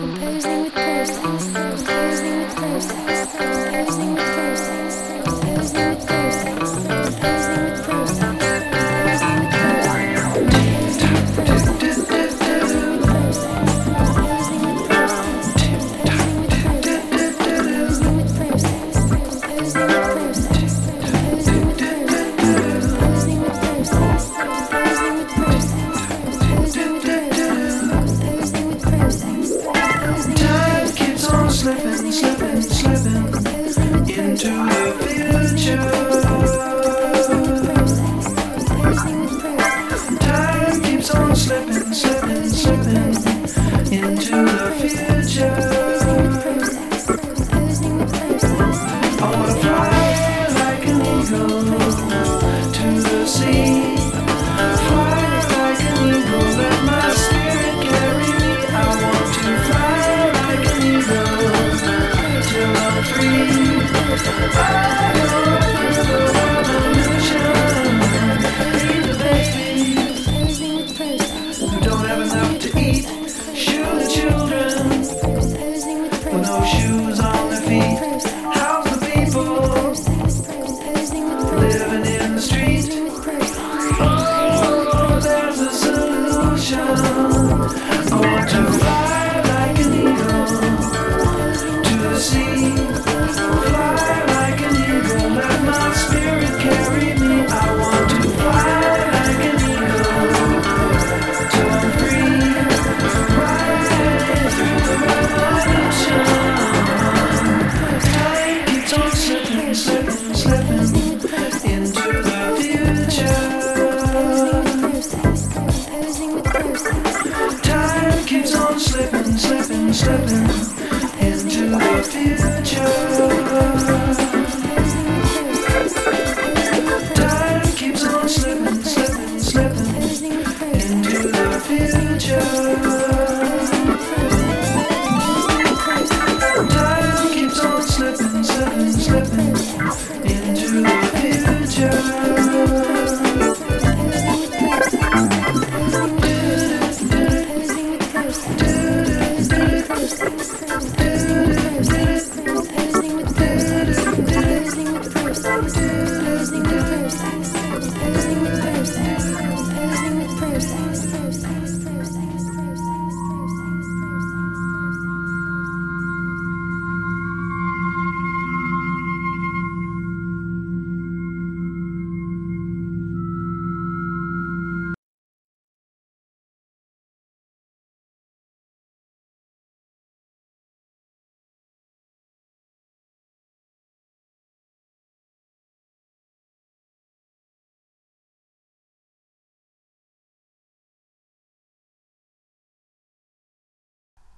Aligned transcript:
Composing 0.00 0.62
with 0.62 0.72
process, 0.72 1.52
composing 1.52 2.38
with 2.38 2.56
process. 2.56 3.19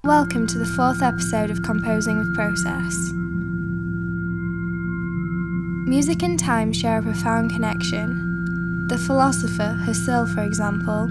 Welcome 0.04 0.48
to 0.48 0.58
the 0.58 0.66
fourth 0.66 1.00
episode 1.00 1.48
of 1.48 1.62
Composing 1.62 2.18
with 2.18 2.34
Process. 2.34 3.12
Music 5.88 6.24
and 6.24 6.36
time 6.36 6.72
share 6.72 6.98
a 6.98 7.02
profound 7.02 7.52
connection. 7.52 8.88
The 8.88 8.98
philosopher 8.98 9.78
Husserl, 9.86 10.26
for 10.34 10.42
example, 10.42 11.08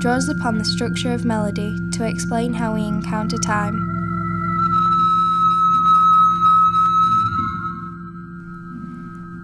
draws 0.00 0.28
upon 0.28 0.58
the 0.58 0.66
structure 0.66 1.14
of 1.14 1.24
melody 1.24 1.78
to 1.92 2.06
explain 2.06 2.52
how 2.52 2.74
we 2.74 2.84
encounter 2.84 3.38
time. 3.38 3.80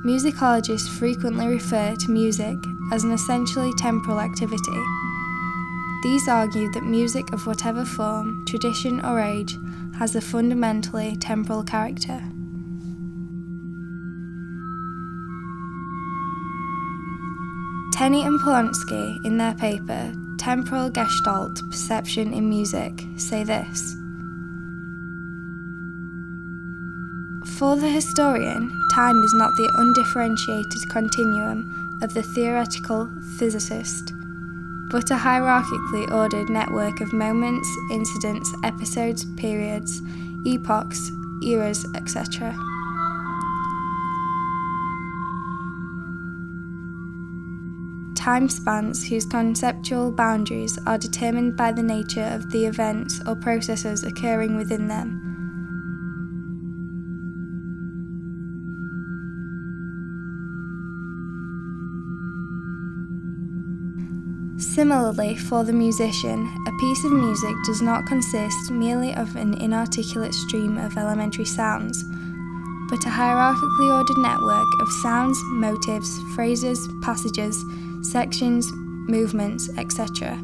Musicologists 0.04 0.91
frequently 0.91 1.48
refer 1.48 1.97
to 1.97 2.10
music 2.10 2.59
as 2.92 3.04
an 3.04 3.12
essentially 3.12 3.72
temporal 3.78 4.20
activity 4.20 4.84
these 6.02 6.28
argue 6.28 6.70
that 6.72 6.82
music 6.82 7.32
of 7.32 7.46
whatever 7.46 7.84
form, 7.84 8.44
tradition, 8.46 9.04
or 9.04 9.20
age 9.20 9.56
has 9.98 10.16
a 10.16 10.20
fundamentally 10.20 11.16
temporal 11.16 11.62
character. 11.62 12.20
Tenney 17.92 18.24
and 18.24 18.41
Polansky, 18.41 19.24
in 19.24 19.38
their 19.38 19.54
paper 19.54 20.12
Temporal 20.38 20.91
Gestalt 20.91 21.60
Perception 21.70 22.32
in 22.32 22.48
Music, 22.48 22.92
say 23.16 23.44
this. 23.44 23.94
For 27.58 27.76
the 27.76 27.88
historian, 27.88 28.72
time 28.92 29.22
is 29.22 29.34
not 29.34 29.52
the 29.56 29.70
undifferentiated 29.76 30.88
continuum 30.91 32.00
of 32.02 32.12
the 32.12 32.24
theoretical 32.24 33.08
physicist 33.38 34.14
but 34.92 35.10
a 35.10 35.14
hierarchically 35.14 36.12
ordered 36.12 36.50
network 36.50 37.00
of 37.00 37.14
moments, 37.14 37.66
incidents, 37.91 38.53
episodes, 38.62 39.25
periods, 39.36 40.03
epochs, 40.47 41.10
eras, 41.42 41.86
etc. 41.97 42.54
Time 48.15 48.50
spans 48.50 49.09
whose 49.09 49.24
conceptual 49.24 50.12
boundaries 50.12 50.78
are 50.86 50.98
determined 50.98 51.56
by 51.56 51.72
the 51.72 51.83
nature 51.83 52.30
of 52.34 52.50
the 52.53 52.66
events 52.66 53.21
or 53.27 53.34
processes 53.34 54.04
occurring 54.04 54.56
within 54.56 54.89
them 54.89 55.31
Similarly, 64.82 65.36
for 65.36 65.62
the 65.62 65.72
musician, 65.72 66.52
a 66.66 66.72
piece 66.80 67.04
of 67.04 67.12
music 67.12 67.54
does 67.64 67.80
not 67.80 68.04
consist 68.04 68.68
merely 68.72 69.14
of 69.14 69.36
an 69.36 69.54
inarticulate 69.62 70.34
stream 70.34 70.76
of 70.76 70.96
elementary 70.96 71.44
sounds, 71.44 72.02
but 72.90 73.06
a 73.06 73.08
hierarchically 73.08 73.96
ordered 73.96 74.18
network 74.18 74.66
of 74.80 74.88
sounds, 75.00 75.40
motives, 75.52 76.20
phrases, 76.34 76.88
passages, 77.00 77.64
sections, 78.02 78.68
movements, 79.06 79.70
etc. 79.78 80.36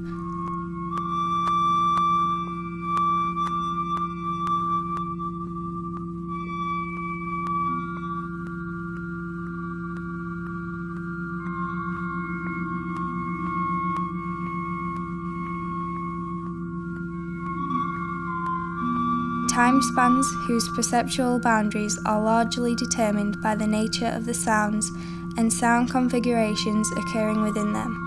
spans 19.82 20.26
whose 20.46 20.68
perceptual 20.74 21.38
boundaries 21.38 21.98
are 22.06 22.22
largely 22.22 22.74
determined 22.74 23.40
by 23.42 23.54
the 23.54 23.66
nature 23.66 24.06
of 24.08 24.26
the 24.26 24.34
sounds 24.34 24.90
and 25.36 25.52
sound 25.52 25.90
configurations 25.90 26.90
occurring 26.92 27.42
within 27.42 27.72
them. 27.72 28.04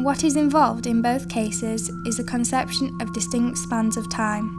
What 0.00 0.24
is 0.24 0.36
involved 0.36 0.86
in 0.86 1.02
both 1.02 1.28
cases 1.28 1.90
is 2.06 2.18
a 2.18 2.24
conception 2.24 2.96
of 3.00 3.12
distinct 3.12 3.58
spans 3.58 3.96
of 3.96 4.08
time, 4.08 4.54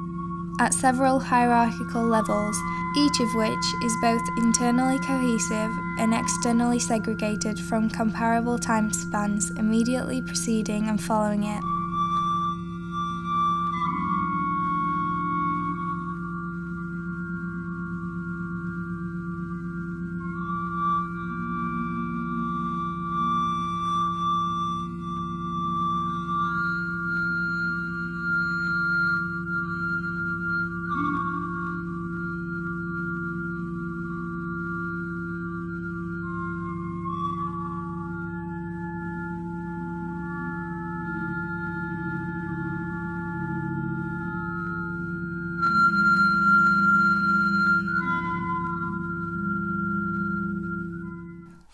at 0.59 0.73
several 0.73 1.19
hierarchical 1.19 2.03
levels, 2.03 2.57
each 2.97 3.19
of 3.19 3.33
which 3.35 3.65
is 3.83 3.93
both 4.01 4.21
internally 4.37 4.99
cohesive 4.99 5.71
and 5.97 6.13
externally 6.13 6.79
segregated 6.79 7.59
from 7.59 7.89
comparable 7.89 8.59
time 8.59 8.91
spans 8.91 9.51
immediately 9.51 10.21
preceding 10.21 10.87
and 10.89 11.01
following 11.01 11.45
it. 11.45 11.63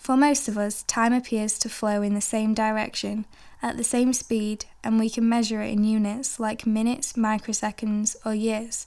For 0.06 0.16
most 0.16 0.48
of 0.48 0.56
us, 0.56 0.84
time 0.84 1.14
appears 1.14 1.58
to 1.58 1.68
flow 1.68 2.04
in 2.04 2.14
the 2.14 2.22
same 2.22 2.54
direction, 2.54 3.26
at 3.64 3.76
the 3.76 3.84
same 3.84 4.14
speed, 4.14 4.66
and 4.84 5.00
we 5.00 5.10
can 5.10 5.28
measure 5.28 5.64
it 5.64 5.72
in 5.72 5.84
units 5.84 6.40
like 6.40 6.68
minutes, 6.68 7.14
microseconds, 7.14 8.16
or 8.24 8.36
years. 8.36 8.86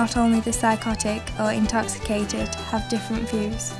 Not 0.00 0.16
only 0.16 0.40
the 0.40 0.50
psychotic 0.50 1.20
or 1.38 1.52
intoxicated, 1.52 2.48
have 2.70 2.88
different 2.88 3.28
views. 3.28 3.74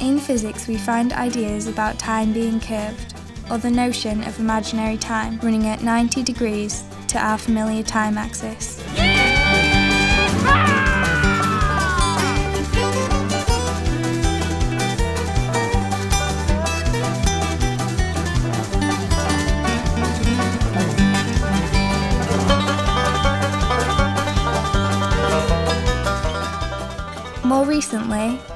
In 0.00 0.18
physics, 0.18 0.66
we 0.66 0.78
find 0.78 1.12
ideas 1.12 1.66
about 1.66 1.98
time 1.98 2.32
being 2.32 2.58
curved, 2.58 3.16
or 3.50 3.58
the 3.58 3.70
notion 3.70 4.24
of 4.24 4.40
imaginary 4.40 4.96
time 4.96 5.38
running 5.42 5.66
at 5.66 5.82
90 5.82 6.22
degrees 6.22 6.84
to 7.08 7.18
our 7.18 7.36
familiar 7.36 7.82
time 7.82 8.16
axis. 8.16 8.77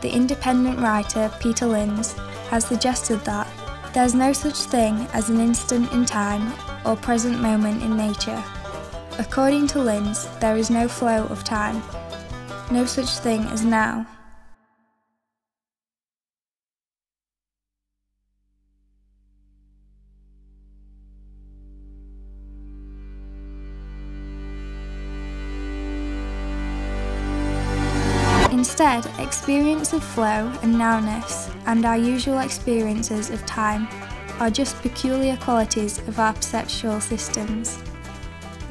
The 0.01 0.11
independent 0.11 0.79
writer 0.81 1.31
Peter 1.41 1.67
Lynds 1.67 2.13
has 2.51 2.65
suggested 2.65 3.21
that 3.25 3.47
there's 3.93 4.15
no 4.15 4.33
such 4.33 4.57
thing 4.57 5.07
as 5.13 5.29
an 5.29 5.41
instant 5.41 5.93
in 5.93 6.05
time 6.05 6.53
or 6.85 6.97
present 6.97 7.41
moment 7.41 7.83
in 7.83 7.97
nature. 7.97 8.43
According 9.19 9.67
to 9.69 9.79
Lynds, 9.79 10.27
there 10.41 10.57
is 10.57 10.71
no 10.71 10.89
flow 10.89 11.27
of 11.27 11.45
time, 11.45 11.83
no 12.71 12.87
such 12.87 13.11
thing 13.19 13.43
as 13.49 13.65
now. 13.65 14.07
Experience 29.33 29.95
of 29.95 30.05
flow 30.05 30.53
and 30.63 30.75
nowness 30.75 31.51
and 31.65 31.87
our 31.87 31.97
usual 31.97 32.41
experiences 32.41 33.31
of 33.31 33.45
time 33.47 33.89
are 34.41 34.51
just 34.51 34.81
peculiar 34.83 35.39
qualities 35.39 35.99
of 36.07 36.19
our 36.21 36.35
perceptual 36.35 37.01
systems, 37.01 37.83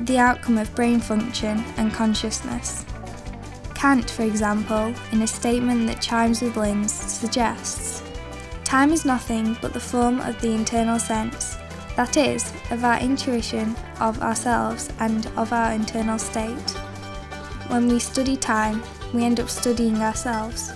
the 0.01 0.19
outcome 0.19 0.59
of 0.59 0.73
brain 0.75 0.99
function 0.99 1.65
and 1.77 1.91
consciousness. 1.91 2.85
Kant, 3.73 4.11
for 4.11 4.21
example, 4.21 4.93
in 5.11 5.23
a 5.23 5.27
statement 5.27 5.87
that 5.87 5.99
chimes 5.99 6.43
with 6.43 6.55
Lynds, 6.55 6.93
suggests 6.93 8.03
time 8.63 8.91
is 8.91 9.03
nothing 9.03 9.57
but 9.63 9.73
the 9.73 9.79
form 9.79 10.21
of 10.21 10.39
the 10.41 10.51
internal 10.51 10.99
sense, 10.99 11.57
that 11.95 12.17
is, 12.17 12.53
of 12.69 12.85
our 12.85 12.99
intuition 12.99 13.75
of 13.99 14.21
ourselves 14.21 14.89
and 14.99 15.25
of 15.37 15.53
our 15.53 15.73
internal 15.73 16.19
state. 16.19 16.69
When 17.67 17.87
we 17.87 17.97
study 17.97 18.37
time, 18.37 18.83
we 19.13 19.23
end 19.23 19.39
up 19.39 19.49
studying 19.49 19.97
ourselves. 19.97 20.71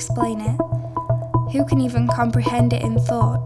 Explain 0.00 0.40
it? 0.40 0.56
Who 1.52 1.66
can 1.66 1.78
even 1.78 2.08
comprehend 2.08 2.72
it 2.72 2.80
in 2.80 2.98
thought 2.98 3.39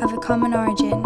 have 0.00 0.12
a 0.12 0.18
common 0.18 0.54
origin, 0.54 1.04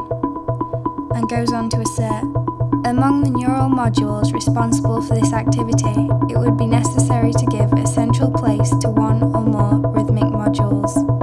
and 1.15 1.29
goes 1.29 1.53
on 1.53 1.69
to 1.71 1.81
assert 1.81 2.41
among 2.87 3.23
the 3.23 3.31
neural 3.31 3.69
modules 3.69 4.33
responsible 4.33 5.03
for 5.03 5.15
this 5.15 5.33
activity, 5.33 6.09
it 6.33 6.39
would 6.39 6.57
be 6.57 6.67
necessary 6.67 7.33
to 7.33 7.47
give 7.47 7.73
a 7.75 7.87
central 7.87 8.31
place 8.31 8.71
to 8.79 8.89
one 8.89 9.23
or 9.23 9.43
more 9.43 9.79
rhythmic 9.93 10.25
modules. 10.25 11.20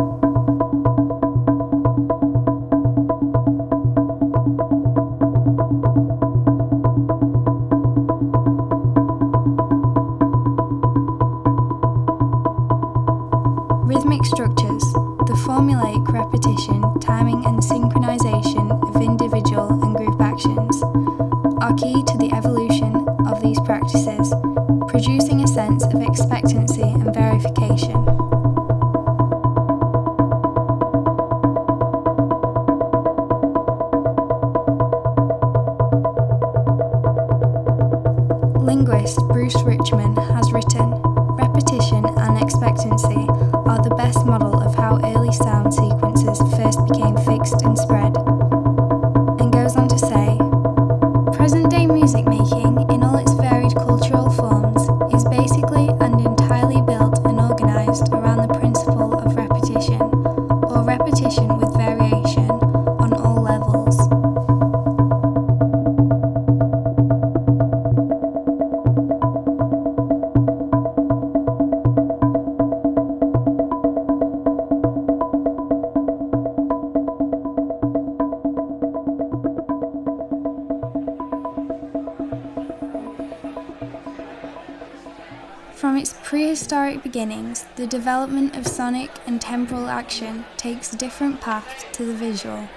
The 87.77 87.85
development 87.85 88.55
of 88.55 88.65
sonic 88.65 89.11
and 89.27 89.39
temporal 89.39 89.87
action 89.87 90.43
takes 90.57 90.91
a 90.91 90.97
different 90.97 91.39
path 91.39 91.85
to 91.91 92.03
the 92.03 92.13
visual. 92.13 92.67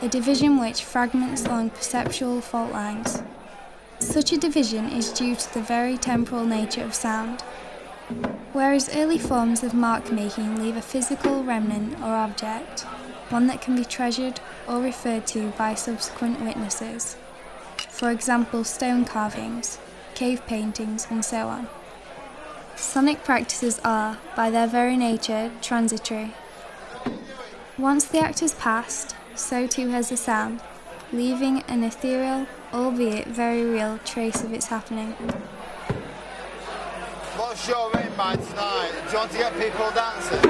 A 0.00 0.08
division 0.08 0.60
which 0.60 0.84
fragments 0.84 1.44
along 1.44 1.70
perceptual 1.70 2.40
fault 2.40 2.70
lines. 2.70 3.24
Such 3.98 4.32
a 4.32 4.38
division 4.38 4.84
is 4.84 5.12
due 5.12 5.34
to 5.34 5.52
the 5.52 5.60
very 5.60 5.98
temporal 5.98 6.46
nature 6.46 6.84
of 6.84 6.94
sound. 6.94 7.40
Whereas 8.52 8.94
early 8.94 9.18
forms 9.18 9.64
of 9.64 9.74
mark 9.74 10.12
making 10.12 10.62
leave 10.62 10.76
a 10.76 10.80
physical 10.80 11.42
remnant 11.42 12.00
or 12.00 12.14
object, 12.14 12.82
one 13.30 13.48
that 13.48 13.60
can 13.60 13.74
be 13.74 13.84
treasured 13.84 14.38
or 14.68 14.80
referred 14.80 15.26
to 15.28 15.50
by 15.58 15.74
subsequent 15.74 16.40
witnesses. 16.40 17.16
For 17.88 18.12
example, 18.12 18.62
stone 18.62 19.04
carvings, 19.04 19.80
cave 20.14 20.46
paintings, 20.46 21.08
and 21.10 21.24
so 21.24 21.48
on. 21.48 21.68
Sonic 22.78 23.24
practices 23.24 23.80
are, 23.84 24.18
by 24.36 24.50
their 24.50 24.66
very 24.66 24.96
nature, 24.96 25.50
transitory. 25.60 26.32
Once 27.76 28.04
the 28.04 28.18
act 28.18 28.40
has 28.40 28.54
passed, 28.54 29.14
so 29.34 29.66
too 29.66 29.88
has 29.88 30.08
the 30.08 30.16
sound, 30.16 30.60
leaving 31.12 31.62
an 31.62 31.82
ethereal, 31.84 32.46
albeit 32.72 33.26
very 33.26 33.64
real, 33.64 33.98
trace 34.04 34.42
of 34.42 34.52
its 34.52 34.66
happening. 34.66 35.14
Mind 38.16 38.42
tonight? 38.48 38.90
Do 39.06 39.12
you 39.12 39.18
want 39.18 39.30
to 39.30 39.38
get 39.38 39.52
people 39.52 39.90
dancing? 39.94 40.42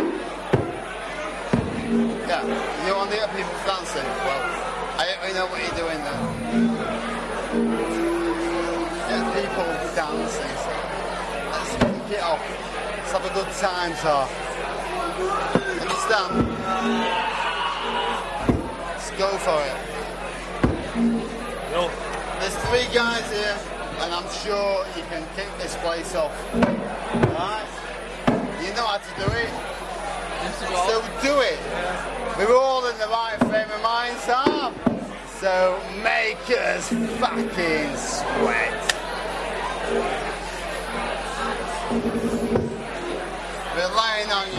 Yeah, 2.26 2.42
you 2.86 2.94
want 2.94 3.10
to 3.10 3.16
get 3.16 3.28
people 3.36 3.58
dancing? 3.66 4.04
Well, 4.24 4.42
I 4.96 5.04
don't 5.04 5.20
really 5.20 5.34
know 5.34 5.46
what 5.48 5.60
you're 5.60 5.76
doing. 5.76 6.00
Get 9.08 9.24
people 9.36 9.68
dancing. 9.94 10.27
It 12.10 12.22
off. 12.22 12.40
Let's 12.96 13.12
have 13.12 13.24
a 13.24 13.34
good 13.34 13.52
time, 13.60 13.92
so. 13.96 14.26
Understand? 15.82 16.48
Let's 18.88 19.10
go 19.10 19.36
for 19.44 19.60
it. 19.60 19.76
No. 21.70 21.90
There's 22.40 22.56
three 22.68 22.88
guys 22.94 23.30
here, 23.30 23.58
and 24.00 24.14
I'm 24.14 24.28
sure 24.42 24.86
you 24.96 25.02
can 25.10 25.22
kick 25.36 25.48
this 25.58 25.76
place 25.76 26.14
off. 26.14 26.32
Alright? 26.54 27.68
You 28.62 28.72
know 28.72 28.86
how 28.86 28.96
to 28.96 29.12
do 29.20 29.28
it. 29.36 29.50
So 30.86 31.02
do 31.20 31.40
it. 31.40 31.58
We're 32.38 32.56
all 32.56 32.86
in 32.86 32.96
the 32.98 33.08
right 33.08 33.36
frame 33.40 33.70
of 33.70 33.82
mind, 33.82 34.16
Sam. 34.20 34.74
So 35.40 35.78
make 36.02 36.48
us 36.48 36.88
fucking 37.20 37.96
sweat. 37.96 38.94
Lying 44.18 44.32
on 44.32 44.46
yourself. 44.46 44.57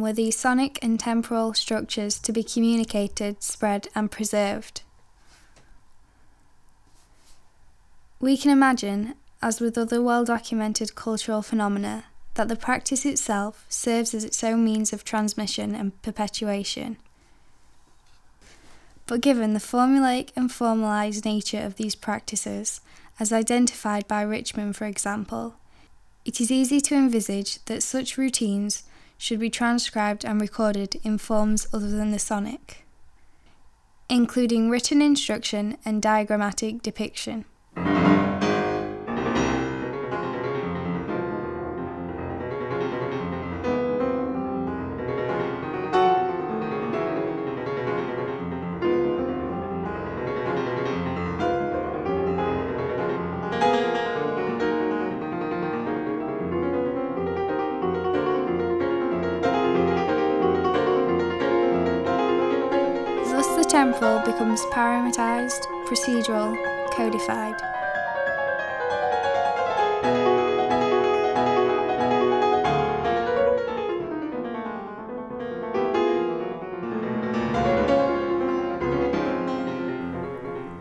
Were 0.00 0.14
these 0.14 0.38
sonic 0.38 0.78
and 0.80 0.98
temporal 0.98 1.52
structures 1.52 2.18
to 2.20 2.32
be 2.32 2.42
communicated, 2.42 3.42
spread, 3.42 3.88
and 3.94 4.10
preserved? 4.10 4.80
We 8.18 8.38
can 8.38 8.50
imagine, 8.50 9.14
as 9.42 9.60
with 9.60 9.76
other 9.76 10.00
well 10.00 10.24
documented 10.24 10.94
cultural 10.94 11.42
phenomena, 11.42 12.04
that 12.32 12.48
the 12.48 12.56
practice 12.56 13.04
itself 13.04 13.66
serves 13.68 14.14
as 14.14 14.24
its 14.24 14.42
own 14.42 14.64
means 14.64 14.94
of 14.94 15.04
transmission 15.04 15.74
and 15.74 16.00
perpetuation. 16.00 16.96
But 19.06 19.20
given 19.20 19.52
the 19.52 19.60
formulaic 19.60 20.30
and 20.34 20.48
formalised 20.48 21.26
nature 21.26 21.60
of 21.60 21.76
these 21.76 21.94
practices, 21.94 22.80
as 23.18 23.34
identified 23.34 24.08
by 24.08 24.22
Richman, 24.22 24.72
for 24.72 24.86
example, 24.86 25.56
it 26.24 26.40
is 26.40 26.50
easy 26.50 26.80
to 26.80 26.94
envisage 26.94 27.62
that 27.66 27.82
such 27.82 28.16
routines 28.16 28.84
should 29.20 29.38
be 29.38 29.50
transcribed 29.50 30.24
and 30.24 30.40
recorded 30.40 30.98
in 31.04 31.18
forms 31.18 31.66
other 31.74 31.90
than 31.90 32.10
the 32.10 32.18
sonic, 32.18 32.86
including 34.08 34.70
written 34.70 35.02
instruction 35.02 35.76
and 35.84 36.00
diagrammatic 36.00 36.80
depiction. 36.80 37.44
Becomes 64.50 64.74
parameterized, 64.74 65.62
procedural, 65.86 66.56
codified. 66.92 67.54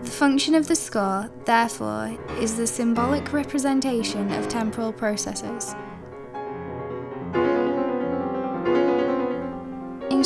The 0.01 0.09
function 0.09 0.55
of 0.55 0.67
the 0.67 0.75
score, 0.75 1.29
therefore, 1.45 2.17
is 2.39 2.57
the 2.57 2.65
symbolic 2.65 3.31
representation 3.31 4.31
of 4.31 4.47
temporal 4.47 4.91
processes. 4.91 5.75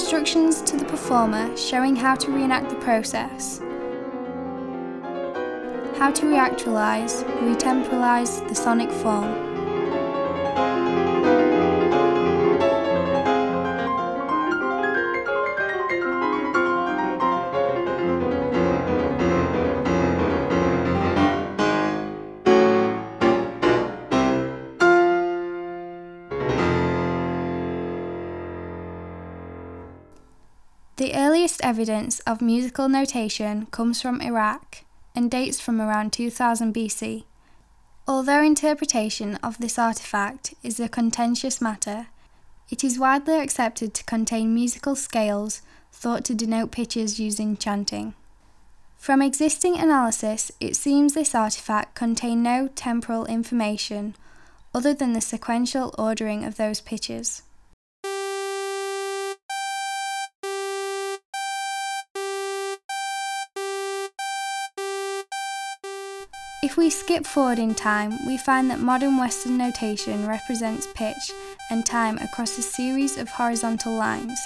Instructions 0.04 0.62
to 0.64 0.76
the 0.76 0.84
performer 0.84 1.56
showing 1.56 1.96
how 1.96 2.14
to 2.14 2.30
reenact 2.30 2.70
the 2.70 2.76
process. 2.76 3.60
How 5.98 6.12
to 6.12 6.26
reactualize, 6.26 7.24
retemporalize 7.40 8.46
the 8.50 8.54
sonic 8.54 8.92
form. 8.92 9.53
Evidence 31.74 32.20
of 32.20 32.40
musical 32.40 32.88
notation 32.88 33.66
comes 33.72 34.00
from 34.00 34.22
Iraq 34.22 34.84
and 35.16 35.32
dates 35.32 35.60
from 35.60 35.82
around 35.82 36.14
2000 36.14 36.72
BC. 36.72 37.24
Although 38.08 38.44
interpretation 38.44 39.38
of 39.38 39.58
this 39.58 39.80
artifact 39.80 40.54
is 40.62 40.80
a 40.80 40.88
contentious 40.88 41.60
matter, 41.60 42.10
it 42.70 42.84
is 42.84 43.00
widely 43.00 43.40
accepted 43.40 43.96
to 43.96 44.04
contain 44.04 44.54
musical 44.54 44.96
scales 44.96 45.64
thought 45.92 46.24
to 46.26 46.36
denote 46.36 46.72
pitches 46.72 47.20
used 47.20 47.40
in 47.40 47.58
chanting. 47.58 48.14
From 48.96 49.24
existing 49.24 49.76
analysis, 49.80 50.52
it 50.60 50.76
seems 50.76 51.16
this 51.16 51.34
artifact 51.34 51.96
contained 51.96 52.44
no 52.44 52.70
temporal 52.76 53.26
information 53.26 54.16
other 54.76 54.94
than 54.94 55.14
the 55.14 55.22
sequential 55.22 55.96
ordering 55.98 56.46
of 56.46 56.58
those 56.58 56.82
pitches. 56.82 57.42
If 66.64 66.78
we 66.78 66.90
skip 66.90 67.26
forward 67.26 67.60
in 67.60 67.76
time, 67.76 68.26
we 68.26 68.38
find 68.38 68.70
that 68.70 68.80
modern 68.80 69.18
Western 69.18 69.58
notation 69.58 70.26
represents 70.26 70.88
pitch 70.96 71.34
and 71.70 71.86
time 71.86 72.18
across 72.20 72.58
a 72.58 72.62
series 72.62 73.18
of 73.18 73.28
horizontal 73.28 73.94
lines. 73.98 74.40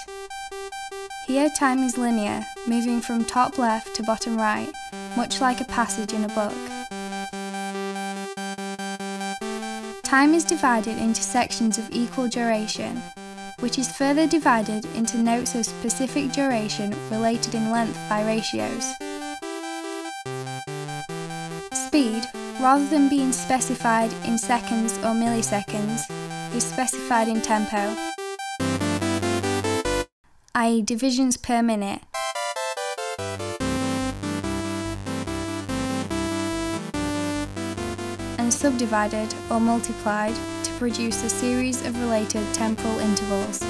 Here, 1.28 1.48
time 1.56 1.78
is 1.78 1.96
linear, 1.96 2.44
moving 2.66 3.00
from 3.00 3.24
top 3.24 3.56
left 3.56 3.94
to 3.94 4.02
bottom 4.02 4.36
right, 4.36 4.68
much 5.16 5.40
like 5.40 5.60
a 5.60 5.64
passage 5.66 6.12
in 6.12 6.24
a 6.24 6.28
book. 6.34 6.58
Time 10.02 10.34
is 10.34 10.42
divided 10.42 10.98
into 10.98 11.22
sections 11.22 11.78
of 11.78 11.88
equal 11.92 12.26
duration, 12.26 13.00
which 13.60 13.78
is 13.78 13.96
further 13.96 14.26
divided 14.26 14.84
into 14.96 15.18
notes 15.18 15.54
of 15.54 15.64
specific 15.64 16.32
duration 16.32 16.96
related 17.12 17.54
in 17.54 17.70
length 17.70 17.96
by 18.08 18.26
ratios. 18.26 18.92
Rather 22.60 22.86
than 22.88 23.08
being 23.08 23.32
specified 23.32 24.12
in 24.24 24.36
seconds 24.36 24.98
or 24.98 25.14
milliseconds, 25.14 26.02
is 26.54 26.64
specified 26.64 27.28
in 27.28 27.40
tempo, 27.40 27.96
i.e., 30.54 30.82
divisions 30.82 31.36
per 31.36 31.62
minute. 31.62 32.00
And 38.38 38.52
subdivided 38.52 39.32
or 39.50 39.60
multiplied 39.60 40.34
to 40.64 40.72
produce 40.78 41.22
a 41.22 41.28
series 41.28 41.86
of 41.86 42.00
related 42.00 42.42
temporal 42.54 42.98
intervals. 42.98 43.62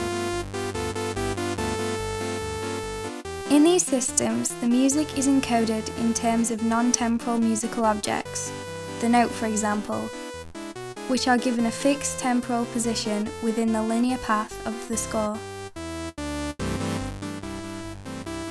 In 3.51 3.65
these 3.65 3.85
systems, 3.85 4.51
the 4.61 4.69
music 4.69 5.19
is 5.19 5.27
encoded 5.27 5.97
in 5.99 6.15
terms 6.15 6.51
of 6.51 6.63
non-temporal 6.63 7.39
musical 7.39 7.85
objects, 7.85 8.53
the 9.01 9.09
note 9.09 9.31
for 9.31 9.47
example, 9.47 10.01
which 11.09 11.29
are 11.29 11.39
given 11.39 11.67
a 11.67 11.71
fixed 11.71 12.19
temporal 12.19 12.65
position 12.67 13.31
within 13.43 13.73
the 13.73 13.83
linear 13.83 14.19
path 14.19 14.67
of 14.67 14.89
the 14.89 14.97
score. 14.97 15.39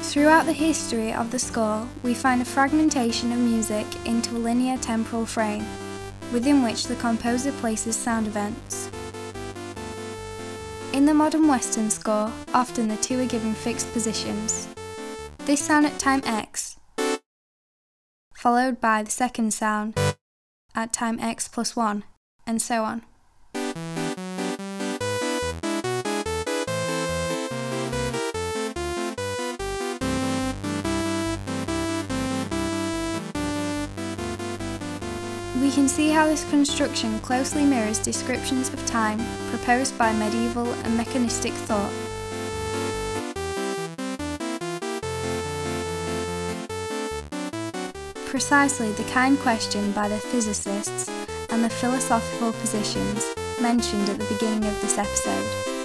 Throughout 0.03 0.45
the 0.45 0.53
history 0.53 1.13
of 1.13 1.31
the 1.31 1.38
score, 1.38 1.88
we 2.01 2.13
find 2.13 2.41
a 2.41 2.45
fragmentation 2.45 3.31
of 3.31 3.39
music 3.39 3.86
into 4.05 4.36
a 4.36 4.39
linear 4.39 4.77
temporal 4.77 5.25
frame, 5.25 5.65
within 6.31 6.63
which 6.63 6.88
the 6.88 6.95
composer 6.95 7.51
places 7.53 7.95
sound 7.95 8.25
events. 8.25 8.89
In 10.93 11.05
the 11.05 11.13
modern 11.13 11.47
Western 11.47 11.89
score, 11.89 12.31
often 12.53 12.88
the 12.88 12.97
two 12.97 13.19
are 13.19 13.25
given 13.25 13.53
fixed 13.53 13.91
positions. 13.93 14.67
This 15.39 15.62
sound 15.62 15.86
at 15.86 15.99
time 15.99 16.21
x, 16.25 16.77
followed 18.33 18.81
by 18.81 19.03
the 19.03 19.12
second 19.12 19.53
sound 19.53 19.93
at 20.77 20.93
time 20.93 21.19
x 21.19 21.47
plus 21.47 21.75
1, 21.75 22.03
and 22.45 22.61
so 22.61 22.83
on. 22.83 23.01
We 35.59 35.71
can 35.71 35.89
see 35.89 36.09
how 36.09 36.27
this 36.27 36.47
construction 36.51 37.19
closely 37.21 37.65
mirrors 37.65 37.97
descriptions 37.97 38.71
of 38.71 38.85
time 38.85 39.19
proposed 39.49 39.97
by 39.97 40.13
medieval 40.13 40.71
and 40.71 40.95
mechanistic 40.95 41.53
thought. 41.53 41.91
Precisely 48.38 48.91
the 48.91 49.04
kind 49.06 49.39
questioned 49.39 49.95
by 49.95 50.08
the 50.08 50.19
physicists 50.19 51.10
and 51.50 51.63
the 51.63 51.69
philosophical 51.71 52.54
positions 52.54 53.26
mentioned 53.60 54.08
at 54.10 54.19
the 54.19 54.26
beginning 54.26 54.63
of 54.63 54.80
this 54.80 54.95
episode. 54.95 55.76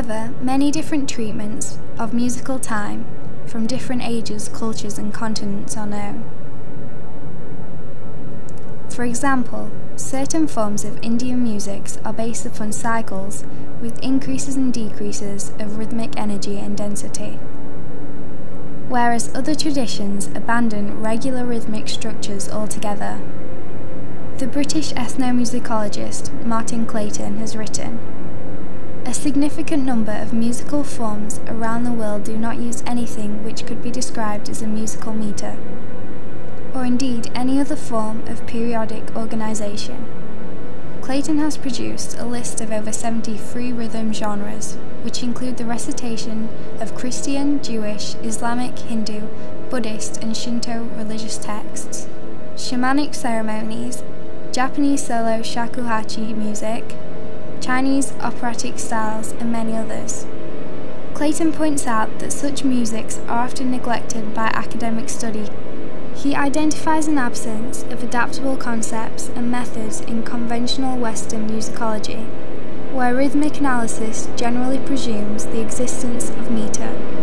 However, 0.00 0.32
many 0.40 0.70
different 0.70 1.10
treatments 1.10 1.78
of 1.98 2.14
musical 2.14 2.58
time 2.58 3.04
from 3.46 3.66
different 3.66 4.00
ages, 4.00 4.48
cultures, 4.48 4.96
and 4.96 5.12
continents 5.12 5.76
are 5.76 5.86
known. 5.86 6.24
For 8.88 9.04
example, 9.04 9.70
certain 9.96 10.46
forms 10.46 10.86
of 10.86 10.98
Indian 11.02 11.42
music 11.42 11.86
are 12.02 12.14
based 12.14 12.46
upon 12.46 12.72
cycles 12.72 13.44
with 13.82 14.02
increases 14.02 14.56
and 14.56 14.72
decreases 14.72 15.50
of 15.58 15.76
rhythmic 15.76 16.16
energy 16.16 16.56
and 16.56 16.78
density, 16.78 17.32
whereas 18.88 19.34
other 19.34 19.54
traditions 19.54 20.28
abandon 20.28 21.02
regular 21.02 21.44
rhythmic 21.44 21.90
structures 21.90 22.48
altogether. 22.48 23.20
The 24.38 24.46
British 24.46 24.94
ethnomusicologist 24.94 26.46
Martin 26.46 26.86
Clayton 26.86 27.36
has 27.36 27.54
written 27.54 28.19
A 29.10 29.12
significant 29.12 29.82
number 29.84 30.12
of 30.12 30.32
musical 30.32 30.84
forms 30.84 31.40
around 31.48 31.82
the 31.82 31.90
world 31.90 32.22
do 32.22 32.38
not 32.38 32.58
use 32.58 32.84
anything 32.86 33.42
which 33.42 33.66
could 33.66 33.82
be 33.82 33.90
described 33.90 34.48
as 34.48 34.62
a 34.62 34.68
musical 34.68 35.12
meter 35.12 35.56
or 36.72 36.84
indeed 36.84 37.28
any 37.34 37.58
other 37.58 37.74
form 37.74 38.20
of 38.28 38.46
periodic 38.46 39.16
organisation. 39.16 40.06
Clayton 41.02 41.40
has 41.40 41.56
produced 41.56 42.16
a 42.18 42.24
list 42.24 42.60
of 42.60 42.70
over 42.70 42.92
70 42.92 43.36
free 43.36 43.72
rhythm 43.72 44.12
genres, 44.12 44.76
which 45.02 45.24
include 45.24 45.56
the 45.56 45.64
recitation 45.64 46.48
of 46.78 46.94
Christian, 46.94 47.60
Jewish, 47.64 48.14
Islamic, 48.22 48.78
Hindu, 48.78 49.22
Buddhist, 49.70 50.22
and 50.22 50.36
Shinto 50.36 50.84
religious 50.96 51.36
texts, 51.36 52.06
shamanic 52.54 53.16
ceremonies, 53.16 54.04
Japanese 54.52 55.04
solo 55.04 55.40
shakuhachi 55.40 56.36
music, 56.36 56.94
Chinese 57.60 58.12
operatic 58.20 58.78
styles, 58.78 59.32
and 59.32 59.52
many 59.52 59.76
others. 59.76 60.26
Clayton 61.14 61.52
points 61.52 61.86
out 61.86 62.18
that 62.18 62.32
such 62.32 62.64
musics 62.64 63.18
are 63.28 63.44
often 63.44 63.70
neglected 63.70 64.34
by 64.34 64.46
academic 64.46 65.08
study 65.08 65.48
he 66.22 66.34
identifies 66.34 67.08
an 67.08 67.16
absence 67.16 67.82
of 67.84 68.02
adaptable 68.02 68.54
concepts 68.54 69.28
and 69.28 69.50
methods 69.50 70.00
in 70.02 70.22
conventional 70.22 70.98
Western 70.98 71.48
musicology, 71.48 72.26
where 72.92 73.14
rhythmic 73.14 73.56
analysis 73.58 74.28
generally 74.36 74.78
presumes 74.78 75.46
the 75.46 75.62
existence 75.62 76.28
of 76.28 76.50
meter. 76.50 77.19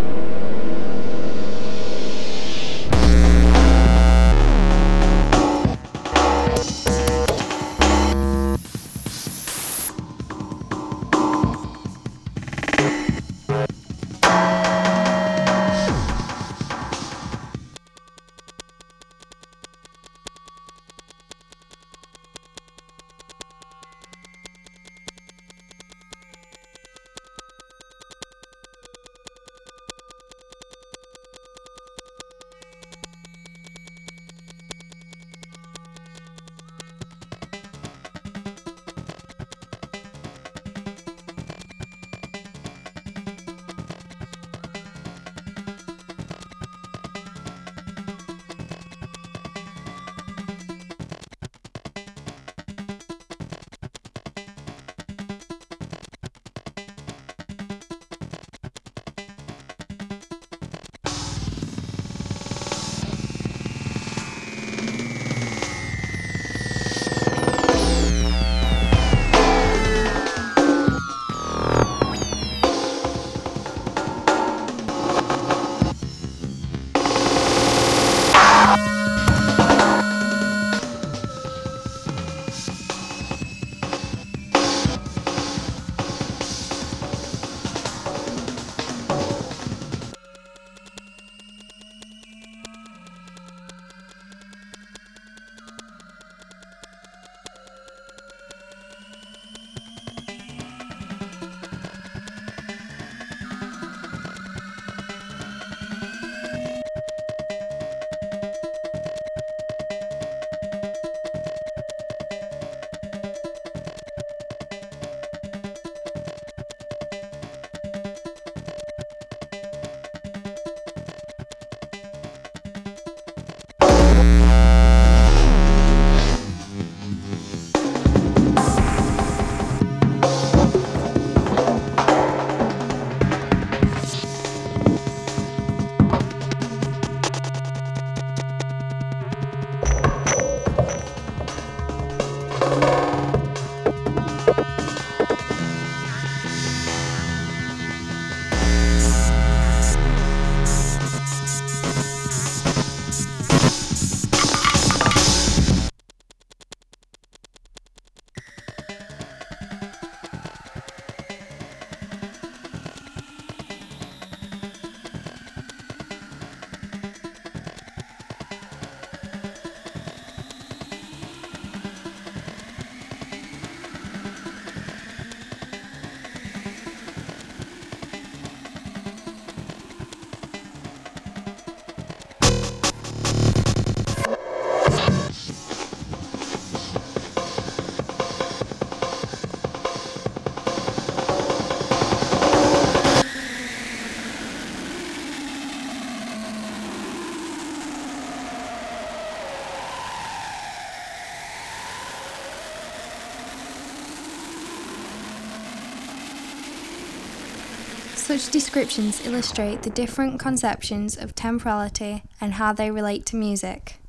Such 208.38 208.52
descriptions 208.52 209.26
illustrate 209.26 209.82
the 209.82 209.90
different 209.90 210.40
conceptions 210.40 211.18
of 211.18 211.34
temporality 211.34 212.22
and 212.40 212.54
how 212.54 212.72
they 212.72 212.92
relate 212.92 213.26
to 213.28 213.36
music. 213.36 214.00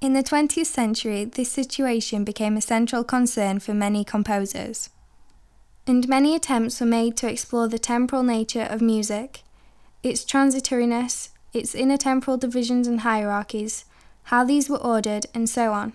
In 0.00 0.12
the 0.12 0.24
20th 0.24 0.66
century, 0.66 1.24
this 1.24 1.52
situation 1.52 2.24
became 2.24 2.56
a 2.56 2.60
central 2.60 3.04
concern 3.04 3.60
for 3.60 3.74
many 3.74 4.02
composers. 4.02 4.90
and 5.86 6.08
many 6.08 6.34
attempts 6.34 6.80
were 6.80 6.86
made 6.86 7.16
to 7.18 7.30
explore 7.30 7.68
the 7.68 7.78
temporal 7.78 8.24
nature 8.24 8.66
of 8.68 8.80
music, 8.80 9.44
its 10.02 10.24
transitoriness, 10.24 11.28
its 11.52 11.76
inner 11.76 11.96
temporal 11.96 12.38
divisions 12.38 12.88
and 12.88 13.02
hierarchies, 13.02 13.84
how 14.24 14.42
these 14.42 14.68
were 14.68 14.82
ordered, 14.82 15.26
and 15.32 15.48
so 15.48 15.72
on. 15.72 15.92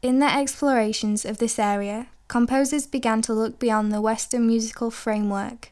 In 0.00 0.20
their 0.20 0.38
explorations 0.40 1.26
of 1.26 1.36
this 1.36 1.58
area, 1.58 2.06
composers 2.28 2.86
began 2.86 3.20
to 3.22 3.34
look 3.34 3.58
beyond 3.58 3.92
the 3.92 4.00
Western 4.00 4.46
musical 4.46 4.90
framework 4.90 5.70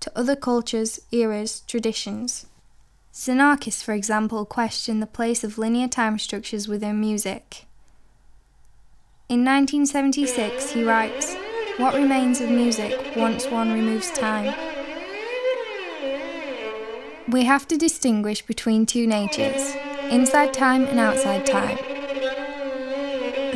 to 0.00 0.12
other 0.16 0.36
cultures, 0.36 1.00
eras, 1.10 1.62
traditions. 1.66 2.46
Xenakis, 3.12 3.82
for 3.82 3.92
example, 3.92 4.44
questioned 4.44 5.02
the 5.02 5.06
place 5.06 5.42
of 5.42 5.58
linear 5.58 5.88
time 5.88 6.18
structures 6.18 6.68
within 6.68 7.00
music. 7.00 7.66
In 9.28 9.44
1976, 9.44 10.70
he 10.70 10.84
writes, 10.84 11.34
What 11.78 11.94
remains 11.94 12.40
of 12.40 12.50
music 12.50 13.12
once 13.16 13.46
one 13.46 13.72
removes 13.72 14.10
time? 14.12 14.54
We 17.28 17.44
have 17.44 17.68
to 17.68 17.76
distinguish 17.76 18.42
between 18.42 18.86
two 18.86 19.06
natures, 19.06 19.74
inside 20.10 20.54
time 20.54 20.84
and 20.84 20.98
outside 20.98 21.44
time. 21.44 21.76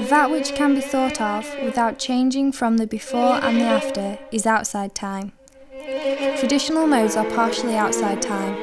That 0.08 0.30
which 0.30 0.54
can 0.54 0.74
be 0.74 0.82
thought 0.82 1.20
of 1.20 1.48
without 1.62 1.98
changing 1.98 2.52
from 2.52 2.76
the 2.76 2.86
before 2.86 3.36
and 3.36 3.58
the 3.58 3.64
after 3.64 4.18
is 4.30 4.44
outside 4.44 4.94
time. 4.94 5.32
Traditional 5.82 6.86
modes 6.86 7.16
are 7.16 7.28
partially 7.30 7.76
outside 7.76 8.22
time, 8.22 8.54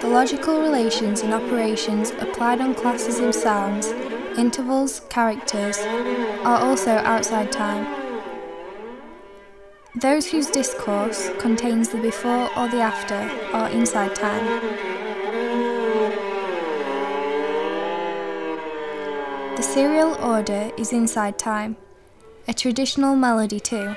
the 0.00 0.06
logical 0.06 0.60
relations 0.60 1.22
and 1.22 1.34
operations 1.34 2.10
applied 2.20 2.60
on 2.60 2.76
classes 2.76 3.18
of 3.18 3.34
sounds, 3.34 3.88
intervals, 4.38 5.00
characters, 5.08 5.78
are 6.44 6.58
also 6.58 6.98
outside 6.98 7.50
time. 7.50 7.84
Those 9.96 10.30
whose 10.30 10.46
discourse 10.46 11.30
contains 11.40 11.88
the 11.88 12.00
before 12.00 12.48
or 12.56 12.68
the 12.68 12.80
after 12.80 13.16
are 13.52 13.68
inside 13.68 14.14
time. 14.14 14.46
The 19.56 19.62
serial 19.62 20.14
order 20.22 20.70
is 20.78 20.92
inside 20.92 21.40
time, 21.40 21.76
a 22.46 22.54
traditional 22.54 23.16
melody 23.16 23.58
too. 23.58 23.96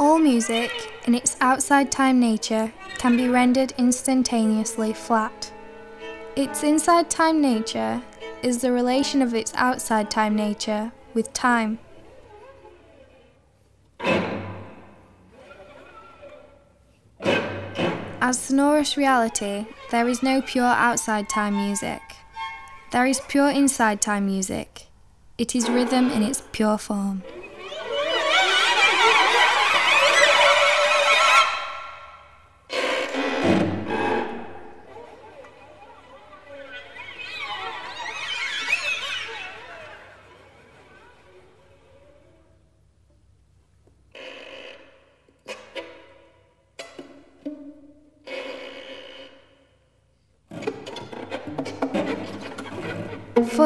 All 0.00 0.18
music, 0.18 0.72
in 1.06 1.14
its 1.14 1.36
outside 1.42 1.92
time 1.92 2.18
nature, 2.18 2.72
can 2.96 3.18
be 3.18 3.28
rendered 3.28 3.74
instantaneously 3.76 4.94
flat. 4.94 5.52
Its 6.34 6.62
inside 6.62 7.10
time 7.10 7.42
nature 7.42 8.00
is 8.42 8.62
the 8.62 8.72
relation 8.72 9.20
of 9.20 9.34
its 9.34 9.52
outside 9.56 10.10
time 10.10 10.34
nature 10.34 10.90
with 11.12 11.30
time. 11.34 11.80
As 18.22 18.38
sonorous 18.38 18.96
reality, 18.96 19.66
there 19.90 20.08
is 20.08 20.22
no 20.22 20.40
pure 20.40 20.64
outside 20.64 21.28
time 21.28 21.58
music. 21.58 22.00
There 22.90 23.04
is 23.04 23.20
pure 23.28 23.50
inside 23.50 24.00
time 24.00 24.24
music. 24.24 24.86
It 25.36 25.54
is 25.54 25.68
rhythm 25.68 26.10
in 26.10 26.22
its 26.22 26.42
pure 26.52 26.78
form. 26.78 27.22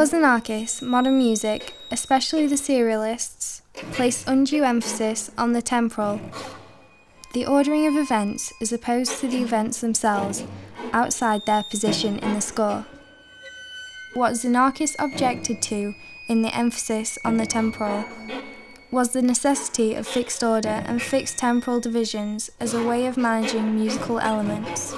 For 0.04 0.10
Xenakis, 0.18 0.82
modern 0.82 1.16
music, 1.16 1.72
especially 1.90 2.46
the 2.46 2.56
serialists, 2.56 3.62
placed 3.92 4.28
undue 4.28 4.62
emphasis 4.62 5.30
on 5.38 5.54
the 5.54 5.62
temporal, 5.62 6.20
the 7.32 7.46
ordering 7.46 7.86
of 7.86 7.96
events 7.96 8.52
as 8.60 8.70
opposed 8.70 9.18
to 9.20 9.28
the 9.28 9.40
events 9.40 9.80
themselves 9.80 10.44
outside 10.92 11.46
their 11.46 11.62
position 11.62 12.18
in 12.18 12.34
the 12.34 12.42
score. 12.42 12.84
What 14.12 14.34
Xenakis 14.34 14.94
objected 14.98 15.62
to 15.62 15.94
in 16.28 16.42
the 16.42 16.54
emphasis 16.54 17.18
on 17.24 17.38
the 17.38 17.46
temporal 17.46 18.04
was 18.90 19.14
the 19.14 19.22
necessity 19.22 19.94
of 19.94 20.06
fixed 20.06 20.44
order 20.44 20.84
and 20.84 21.00
fixed 21.00 21.38
temporal 21.38 21.80
divisions 21.80 22.50
as 22.60 22.74
a 22.74 22.84
way 22.84 23.06
of 23.06 23.16
managing 23.16 23.74
musical 23.74 24.20
elements. 24.20 24.94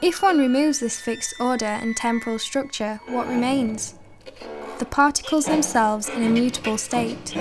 If 0.00 0.22
one 0.22 0.38
removes 0.38 0.78
this 0.78 1.00
fixed 1.00 1.34
order 1.40 1.66
and 1.66 1.96
temporal 1.96 2.38
structure, 2.38 3.00
what 3.08 3.26
remains? 3.26 3.94
The 4.78 4.84
particles 4.84 5.46
themselves 5.46 6.08
in 6.08 6.22
a 6.22 6.28
mutable 6.28 6.78
state. 6.78 7.34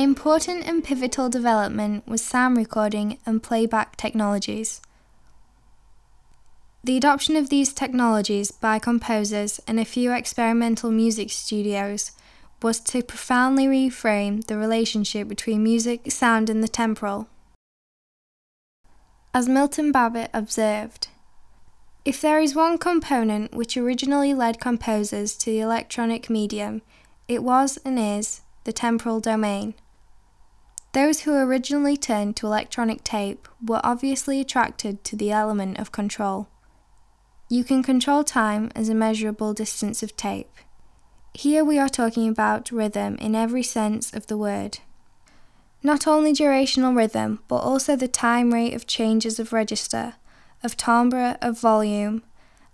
An 0.00 0.04
important 0.04 0.66
and 0.66 0.82
pivotal 0.82 1.28
development 1.28 2.08
was 2.08 2.22
sound 2.22 2.56
recording 2.56 3.18
and 3.26 3.42
playback 3.42 3.96
technologies. 3.96 4.80
The 6.82 6.96
adoption 6.96 7.36
of 7.36 7.50
these 7.50 7.74
technologies 7.74 8.50
by 8.50 8.78
composers 8.78 9.60
and 9.66 9.78
a 9.78 9.84
few 9.84 10.10
experimental 10.10 10.90
music 10.90 11.28
studios 11.30 12.12
was 12.62 12.80
to 12.80 13.02
profoundly 13.02 13.66
reframe 13.66 14.42
the 14.46 14.56
relationship 14.56 15.28
between 15.28 15.62
music, 15.62 16.10
sound, 16.10 16.48
and 16.48 16.64
the 16.64 16.68
temporal. 16.68 17.28
As 19.34 19.50
Milton 19.50 19.92
Babbitt 19.92 20.30
observed, 20.32 21.08
if 22.06 22.22
there 22.22 22.40
is 22.40 22.54
one 22.54 22.78
component 22.78 23.54
which 23.54 23.76
originally 23.76 24.32
led 24.32 24.60
composers 24.60 25.36
to 25.36 25.50
the 25.50 25.60
electronic 25.60 26.30
medium, 26.30 26.80
it 27.28 27.42
was 27.42 27.78
and 27.84 27.98
is 27.98 28.40
the 28.64 28.72
temporal 28.72 29.20
domain. 29.20 29.74
Those 30.92 31.20
who 31.20 31.34
originally 31.36 31.96
turned 31.96 32.36
to 32.36 32.46
electronic 32.46 33.04
tape 33.04 33.46
were 33.64 33.80
obviously 33.84 34.40
attracted 34.40 35.04
to 35.04 35.16
the 35.16 35.30
element 35.30 35.78
of 35.78 35.92
control. 35.92 36.48
You 37.48 37.62
can 37.62 37.82
control 37.82 38.24
time 38.24 38.70
as 38.74 38.88
a 38.88 38.94
measurable 38.94 39.54
distance 39.54 40.02
of 40.02 40.16
tape. 40.16 40.50
Here 41.32 41.64
we 41.64 41.78
are 41.78 41.88
talking 41.88 42.28
about 42.28 42.72
rhythm 42.72 43.14
in 43.16 43.36
every 43.36 43.62
sense 43.62 44.12
of 44.12 44.26
the 44.26 44.36
word. 44.36 44.78
Not 45.82 46.06
only 46.08 46.32
durational 46.32 46.96
rhythm, 46.96 47.40
but 47.46 47.58
also 47.58 47.94
the 47.94 48.08
time 48.08 48.52
rate 48.52 48.74
of 48.74 48.86
changes 48.86 49.38
of 49.38 49.52
register, 49.52 50.14
of 50.62 50.76
timbre, 50.76 51.38
of 51.40 51.58
volume, 51.58 52.22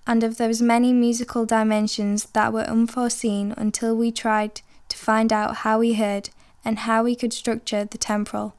and 0.07 0.25
of 0.25 0.39
those 0.39 0.63
many 0.63 0.93
musical 0.93 1.45
dimensions 1.45 2.25
that 2.33 2.53
were 2.53 2.63
unforeseen 2.63 3.53
until 3.59 3.95
we 3.95 4.11
tried 4.11 4.63
to 4.89 4.97
find 4.97 5.33
out 5.33 5.57
how 5.57 5.79
we 5.79 5.95
heard 5.95 6.31
and 6.67 6.81
how 6.81 7.05
we 7.05 7.15
could 7.15 7.33
structure 7.33 7.85
the 7.85 7.97
temporal. 7.97 8.57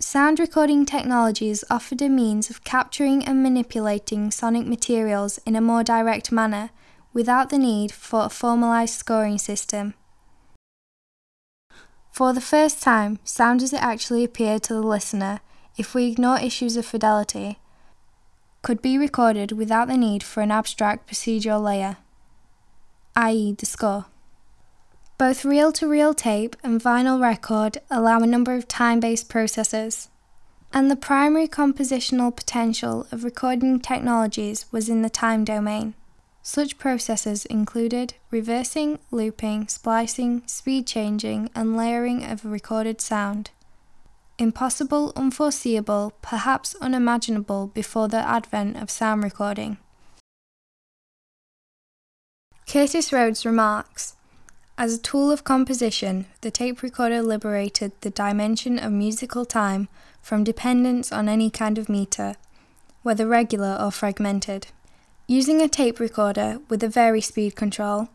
Sound 0.00 0.38
recording 0.38 0.84
technologies 0.84 1.64
offered 1.70 2.02
a 2.02 2.08
means 2.08 2.50
of 2.50 2.64
capturing 2.64 3.24
and 3.24 3.42
manipulating 3.42 4.30
sonic 4.30 4.66
materials 4.66 5.38
in 5.46 5.56
a 5.56 5.60
more 5.60 5.82
direct 5.82 6.30
manner 6.30 6.68
without 7.14 7.48
the 7.48 7.56
need 7.58 7.92
for 7.92 8.26
a 8.26 8.28
formalized 8.28 8.94
scoring 8.94 9.38
system. 9.38 9.94
For 12.10 12.32
the 12.32 12.40
first 12.42 12.82
time, 12.82 13.20
sound 13.24 13.62
as 13.62 13.72
it 13.72 13.80
actually 13.80 14.24
appeared 14.24 14.62
to 14.64 14.74
the 14.74 14.82
listener, 14.82 15.40
if 15.78 15.94
we 15.94 16.06
ignore 16.06 16.38
issues 16.40 16.76
of 16.76 16.84
fidelity, 16.84 17.58
could 18.62 18.82
be 18.82 18.98
recorded 18.98 19.52
without 19.52 19.86
the 19.88 19.96
need 19.96 20.22
for 20.22 20.42
an 20.42 20.50
abstract 20.50 21.08
procedural 21.08 21.62
layer, 21.62 21.98
i.e., 23.14 23.52
the 23.52 23.66
score. 23.66 24.06
Both 25.18 25.46
reel 25.46 25.72
to 25.72 25.88
reel 25.88 26.12
tape 26.12 26.56
and 26.62 26.78
vinyl 26.78 27.18
record 27.18 27.78
allow 27.90 28.20
a 28.20 28.26
number 28.26 28.54
of 28.54 28.68
time 28.68 29.00
based 29.00 29.30
processes, 29.30 30.10
and 30.74 30.90
the 30.90 30.96
primary 30.96 31.48
compositional 31.48 32.36
potential 32.36 33.06
of 33.10 33.24
recording 33.24 33.80
technologies 33.80 34.66
was 34.70 34.90
in 34.90 35.00
the 35.00 35.08
time 35.08 35.42
domain. 35.42 35.94
Such 36.42 36.76
processes 36.76 37.46
included 37.46 38.12
reversing, 38.30 38.98
looping, 39.10 39.68
splicing, 39.68 40.42
speed 40.46 40.86
changing, 40.86 41.48
and 41.54 41.78
layering 41.78 42.22
of 42.22 42.44
a 42.44 42.48
recorded 42.48 43.00
sound. 43.00 43.50
Impossible, 44.38 45.14
unforeseeable, 45.16 46.12
perhaps 46.20 46.76
unimaginable 46.82 47.68
before 47.68 48.06
the 48.06 48.18
advent 48.18 48.76
of 48.76 48.90
sound 48.90 49.24
recording. 49.24 49.78
Curtis 52.66 53.14
Roads 53.14 53.46
remarks 53.46 54.15
As 54.78 54.92
a 54.92 54.98
tool 54.98 55.30
of 55.30 55.42
composition, 55.42 56.26
the 56.42 56.50
tape 56.50 56.82
recorder 56.82 57.22
liberated 57.22 57.92
the 58.02 58.10
dimension 58.10 58.78
of 58.78 58.92
musical 58.92 59.46
time 59.46 59.88
from 60.20 60.44
dependence 60.44 61.10
on 61.10 61.30
any 61.30 61.48
kind 61.48 61.78
of 61.78 61.88
meter, 61.88 62.36
whether 63.02 63.26
regular 63.26 63.78
or 63.80 63.90
fragmented. 63.90 64.66
Using 65.26 65.62
a 65.62 65.68
tape 65.68 65.98
recorder 65.98 66.60
with 66.68 66.82
a 66.82 66.90
vari-speed 66.90 67.56
control, 67.56 68.10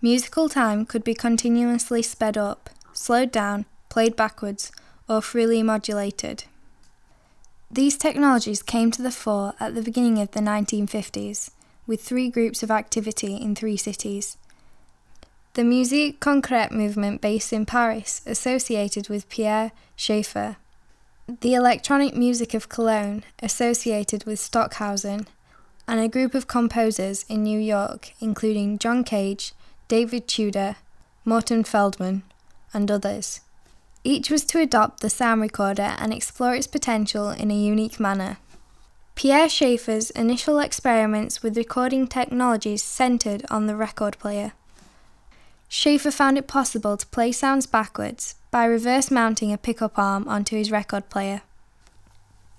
musical 0.00 0.48
time 0.48 0.86
could 0.86 1.02
be 1.02 1.14
continuously 1.14 2.02
sped 2.02 2.38
up, 2.38 2.70
slowed 2.92 3.32
down, 3.32 3.66
played 3.88 4.14
backwards, 4.14 4.70
or 5.08 5.20
freely 5.20 5.64
modulated. 5.64 6.44
These 7.72 7.98
technologies 7.98 8.62
came 8.62 8.92
to 8.92 9.02
the 9.02 9.10
fore 9.10 9.54
at 9.58 9.74
the 9.74 9.82
beginning 9.82 10.20
of 10.20 10.30
the 10.30 10.40
1950s, 10.40 11.50
with 11.88 12.02
three 12.02 12.30
groups 12.30 12.62
of 12.62 12.70
activity 12.70 13.34
in 13.34 13.54
three 13.54 13.76
cities. 13.76 14.37
The 15.58 15.64
Musique 15.64 16.20
Concrète 16.20 16.70
movement 16.70 17.20
based 17.20 17.52
in 17.52 17.66
Paris, 17.66 18.22
associated 18.24 19.08
with 19.08 19.28
Pierre 19.28 19.72
Schaeffer. 19.96 20.56
The 21.40 21.54
electronic 21.54 22.14
music 22.14 22.54
of 22.54 22.68
Cologne, 22.68 23.24
associated 23.42 24.22
with 24.22 24.38
Stockhausen 24.38 25.26
and 25.88 25.98
a 25.98 26.06
group 26.06 26.36
of 26.36 26.46
composers 26.46 27.24
in 27.24 27.42
New 27.42 27.58
York, 27.58 28.12
including 28.20 28.78
John 28.78 29.02
Cage, 29.02 29.52
David 29.88 30.28
Tudor, 30.28 30.76
Morton 31.24 31.64
Feldman, 31.64 32.22
and 32.72 32.88
others. 32.88 33.40
Each 34.04 34.30
was 34.30 34.44
to 34.44 34.60
adopt 34.60 35.00
the 35.00 35.10
sound 35.10 35.40
recorder 35.40 35.96
and 35.98 36.14
explore 36.14 36.54
its 36.54 36.68
potential 36.68 37.30
in 37.30 37.50
a 37.50 37.56
unique 37.56 37.98
manner. 37.98 38.36
Pierre 39.16 39.48
Schaeffer's 39.48 40.10
initial 40.10 40.60
experiments 40.60 41.42
with 41.42 41.56
recording 41.56 42.06
technologies 42.06 42.80
centered 42.80 43.44
on 43.50 43.66
the 43.66 43.74
record 43.74 44.16
player. 44.20 44.52
Schaeffer 45.68 46.10
found 46.10 46.38
it 46.38 46.48
possible 46.48 46.96
to 46.96 47.06
play 47.06 47.30
sounds 47.30 47.66
backwards 47.66 48.34
by 48.50 48.64
reverse 48.64 49.10
mounting 49.10 49.52
a 49.52 49.58
pickup 49.58 49.98
arm 49.98 50.26
onto 50.26 50.56
his 50.56 50.70
record 50.70 51.10
player. 51.10 51.42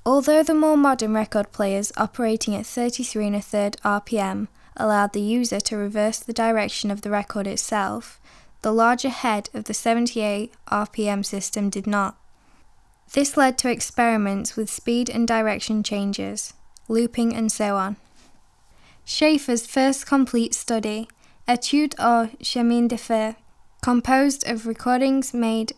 Although 0.06 0.44
the 0.44 0.54
more 0.54 0.78
modern 0.78 1.14
record 1.14 1.52
players 1.52 1.92
operating 1.98 2.56
at 2.56 2.66
33 2.66 3.28
and 3.28 3.36
a 3.36 3.42
third 3.42 3.78
RPM 3.84 4.48
allowed 4.78 5.14
the 5.14 5.22
user 5.22 5.60
to 5.60 5.78
reverse 5.78 6.20
the 6.20 6.34
direction 6.34 6.90
of 6.90 7.02
the 7.02 7.10
record 7.10 7.48
itself, 7.48 8.20
the 8.62 8.72
larger 8.72 9.10
head 9.10 9.50
of 9.54 9.66
the 9.66 9.74
78 9.74 10.54
RPM 10.72 11.26
system 11.26 11.70
did 11.70 11.88
not. 11.88 12.16
This 13.14 13.36
led 13.36 13.58
to 13.60 13.72
experiments 13.72 14.56
with 14.56 14.70
speed 14.70 15.10
and 15.10 15.28
direction 15.28 15.82
changes, 15.82 16.54
looping, 16.88 17.36
and 17.36 17.52
so 17.52 17.76
on. 17.76 17.96
Schaeffer's 19.04 19.66
first 19.66 20.06
complete 20.06 20.54
study, 20.54 21.08
Etude 21.50 21.96
aux 21.98 22.30
chemins 22.44 22.88
de 22.88 22.96
fer, 22.96 23.36
composed 23.82 24.48
of 24.48 24.68
recordings 24.68 25.34
made 25.34 25.74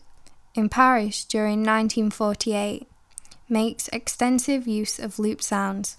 in 0.54 0.68
Paris 0.68 1.24
during 1.24 1.60
1948, 1.60 2.86
makes 3.48 3.88
extensive 3.88 4.68
use 4.68 4.98
of 4.98 5.18
loop 5.18 5.40
sounds. 5.40 5.96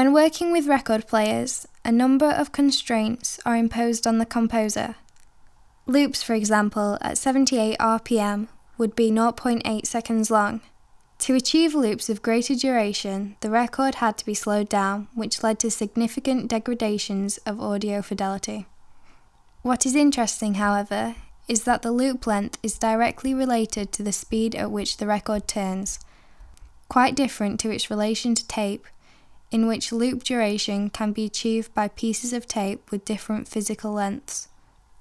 When 0.00 0.14
working 0.14 0.50
with 0.50 0.66
record 0.66 1.06
players, 1.06 1.68
a 1.84 1.92
number 1.92 2.30
of 2.30 2.52
constraints 2.52 3.38
are 3.44 3.54
imposed 3.54 4.06
on 4.06 4.16
the 4.16 4.24
composer. 4.24 4.94
Loops, 5.84 6.22
for 6.22 6.32
example, 6.32 6.96
at 7.02 7.18
78 7.18 7.78
RPM 7.78 8.48
would 8.78 8.96
be 8.96 9.10
0.8 9.10 9.86
seconds 9.86 10.30
long. 10.30 10.62
To 11.18 11.34
achieve 11.34 11.74
loops 11.74 12.08
of 12.08 12.22
greater 12.22 12.54
duration, 12.54 13.36
the 13.40 13.50
record 13.50 13.96
had 13.96 14.16
to 14.16 14.24
be 14.24 14.32
slowed 14.32 14.70
down, 14.70 15.08
which 15.14 15.42
led 15.42 15.58
to 15.58 15.70
significant 15.70 16.48
degradations 16.48 17.36
of 17.44 17.60
audio 17.60 18.00
fidelity. 18.00 18.64
What 19.60 19.84
is 19.84 19.94
interesting, 19.94 20.54
however, 20.54 21.16
is 21.46 21.64
that 21.64 21.82
the 21.82 21.92
loop 21.92 22.26
length 22.26 22.56
is 22.62 22.78
directly 22.78 23.34
related 23.34 23.92
to 23.92 24.02
the 24.02 24.12
speed 24.12 24.54
at 24.54 24.70
which 24.70 24.96
the 24.96 25.06
record 25.06 25.46
turns, 25.46 26.00
quite 26.88 27.14
different 27.14 27.60
to 27.60 27.70
its 27.70 27.90
relation 27.90 28.34
to 28.34 28.46
tape, 28.46 28.86
in 29.50 29.66
which 29.66 29.92
loop 29.92 30.22
duration 30.24 30.90
can 30.90 31.12
be 31.12 31.24
achieved 31.24 31.74
by 31.74 31.88
pieces 31.88 32.32
of 32.32 32.46
tape 32.46 32.90
with 32.90 33.04
different 33.04 33.48
physical 33.48 33.92
lengths. 33.92 34.48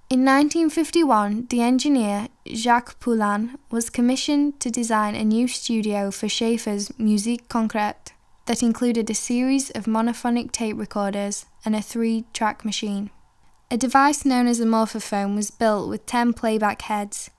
In 0.09 0.25
1951, 0.25 1.47
the 1.51 1.61
engineer 1.61 2.29
Jacques 2.51 2.99
Poullin 2.99 3.59
was 3.69 3.91
commissioned 3.91 4.59
to 4.59 4.71
design 4.71 5.13
a 5.13 5.23
new 5.23 5.47
studio 5.47 6.09
for 6.09 6.27
Schaeffer's 6.27 6.91
Musique 6.97 7.47
Concrète 7.47 8.13
that 8.47 8.63
included 8.63 9.07
a 9.07 9.13
series 9.13 9.69
of 9.69 9.85
monophonic 9.85 10.51
tape 10.51 10.75
recorders 10.77 11.45
and 11.63 11.75
a 11.75 11.81
three 11.83 12.25
track 12.33 12.65
machine. 12.65 13.11
A 13.69 13.77
device 13.77 14.25
known 14.25 14.47
as 14.47 14.59
a 14.59 14.65
morphophone 14.65 15.35
was 15.35 15.51
built 15.51 15.87
with 15.87 16.07
10 16.07 16.33
playback 16.33 16.81
heads, 16.81 17.29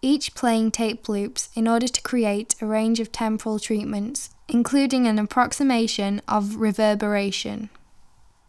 each 0.00 0.34
playing 0.34 0.70
tape 0.70 1.10
loops 1.10 1.50
in 1.54 1.68
order 1.68 1.86
to 1.86 2.00
create 2.00 2.54
a 2.62 2.66
range 2.66 2.98
of 2.98 3.12
temporal 3.12 3.58
treatments, 3.58 4.30
including 4.48 5.06
an 5.06 5.18
approximation 5.18 6.20
of 6.28 6.56
reverberation. 6.56 7.68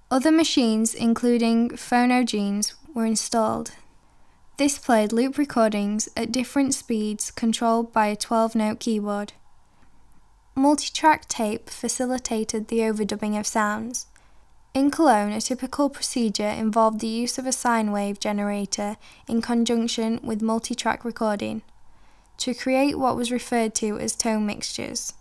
Other 0.10 0.32
machines, 0.32 0.94
including 0.94 1.70
phonogenes, 1.72 2.74
were 2.94 3.06
installed. 3.06 3.72
This 4.58 4.78
played 4.78 5.12
loop 5.12 5.38
recordings 5.38 6.10
at 6.16 6.32
different 6.32 6.74
speeds 6.74 7.30
controlled 7.30 7.94
by 7.94 8.08
a 8.08 8.16
12 8.16 8.56
note 8.56 8.80
keyboard. 8.80 9.34
Multitrack 10.56 11.28
tape 11.28 11.70
facilitated 11.70 12.68
the 12.68 12.80
overdubbing 12.80 13.40
of 13.40 13.46
sounds. 13.46 14.08
In 14.74 14.90
Cologne, 14.90 15.32
a 15.32 15.42
typical 15.42 15.90
procedure 15.90 16.48
involved 16.48 17.00
the 17.00 17.08
use 17.08 17.38
of 17.38 17.46
a 17.46 17.52
sine 17.52 17.92
wave 17.92 18.20
generator 18.20 18.98
in 19.28 19.42
conjunction 19.42 20.20
with 20.24 20.42
multitrack 20.42 21.04
recording 21.04 21.62
to 22.38 22.54
create 22.54 22.98
what 22.98 23.16
was 23.16 23.32
referred 23.32 23.74
to 23.76 23.98
as 24.00 24.16
tone 24.16 24.46
mixtures. 24.46 25.14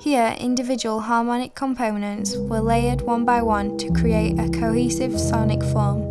Here, 0.00 0.34
individual 0.40 1.00
harmonic 1.00 1.54
components 1.54 2.36
were 2.36 2.60
layered 2.60 3.02
one 3.02 3.24
by 3.24 3.42
one 3.42 3.76
to 3.78 3.92
create 3.92 4.38
a 4.38 4.48
cohesive 4.48 5.20
sonic 5.20 5.62
form. 5.62 6.02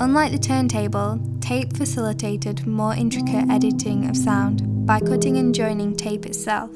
Unlike 0.00 0.32
the 0.32 0.38
turntable, 0.38 1.20
tape 1.40 1.76
facilitated 1.76 2.66
more 2.66 2.94
intricate 2.94 3.48
editing 3.50 4.08
of 4.08 4.16
sound 4.16 4.86
by 4.86 5.00
cutting 5.00 5.38
and 5.38 5.54
joining 5.54 5.96
tape 5.96 6.26
itself. 6.26 6.70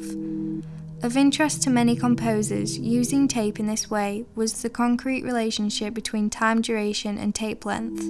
Of 1.03 1.17
interest 1.17 1.63
to 1.63 1.71
many 1.71 1.95
composers, 1.95 2.79
using 2.79 3.29
tape 3.29 3.61
in 3.61 3.67
this 3.67 3.91
way 3.91 4.25
was 4.35 4.63
the 4.63 4.71
concrete 4.71 5.25
relationship 5.25 5.95
between 5.95 6.31
time 6.31 6.63
duration 6.63 7.19
and 7.19 7.35
tape 7.35 7.67
length. 7.67 8.09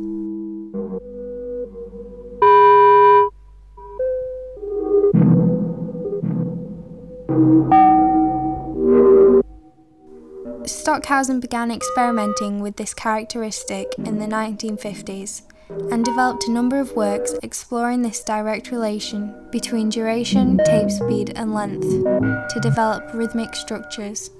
Stockhausen 10.66 11.40
began 11.40 11.70
experimenting 11.70 12.60
with 12.60 12.76
this 12.76 12.94
characteristic 12.94 13.92
in 13.98 14.18
the 14.18 14.26
1950s 14.26 15.42
and 15.90 16.04
developed 16.04 16.44
a 16.46 16.50
number 16.50 16.78
of 16.78 16.92
works 16.92 17.34
exploring 17.42 18.02
this 18.02 18.22
direct 18.22 18.70
relation 18.70 19.34
between 19.50 19.88
duration, 19.88 20.58
tape 20.64 20.90
speed, 20.90 21.32
and 21.36 21.52
length 21.52 21.88
to 21.88 22.60
develop 22.60 23.12
rhythmic 23.14 23.54
structures. 23.54 24.30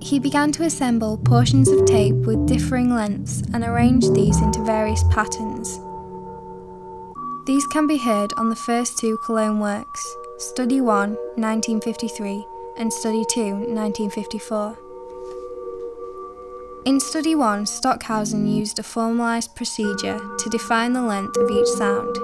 He 0.00 0.18
began 0.18 0.52
to 0.52 0.62
assemble 0.62 1.18
portions 1.18 1.68
of 1.68 1.84
tape 1.84 2.14
with 2.14 2.46
differing 2.46 2.94
lengths 2.94 3.42
and 3.52 3.64
arrange 3.64 4.08
these 4.10 4.40
into 4.40 4.62
various 4.62 5.02
patterns. 5.10 5.80
These 7.46 7.66
can 7.68 7.86
be 7.86 7.98
heard 7.98 8.32
on 8.36 8.48
the 8.48 8.56
first 8.56 8.98
two 8.98 9.18
Cologne 9.18 9.60
works, 9.60 10.16
Study 10.36 10.80
1, 10.80 11.10
1953, 11.36 12.44
and 12.76 12.92
Study 12.92 13.24
2, 13.24 13.40
1954. 13.70 14.76
In 16.86 16.98
Study 16.98 17.36
1, 17.36 17.66
Stockhausen 17.66 18.48
used 18.48 18.80
a 18.80 18.82
formalised 18.82 19.54
procedure 19.54 20.18
to 20.38 20.50
define 20.50 20.92
the 20.92 21.02
length 21.02 21.36
of 21.36 21.48
each 21.48 21.68
sound. 21.68 22.16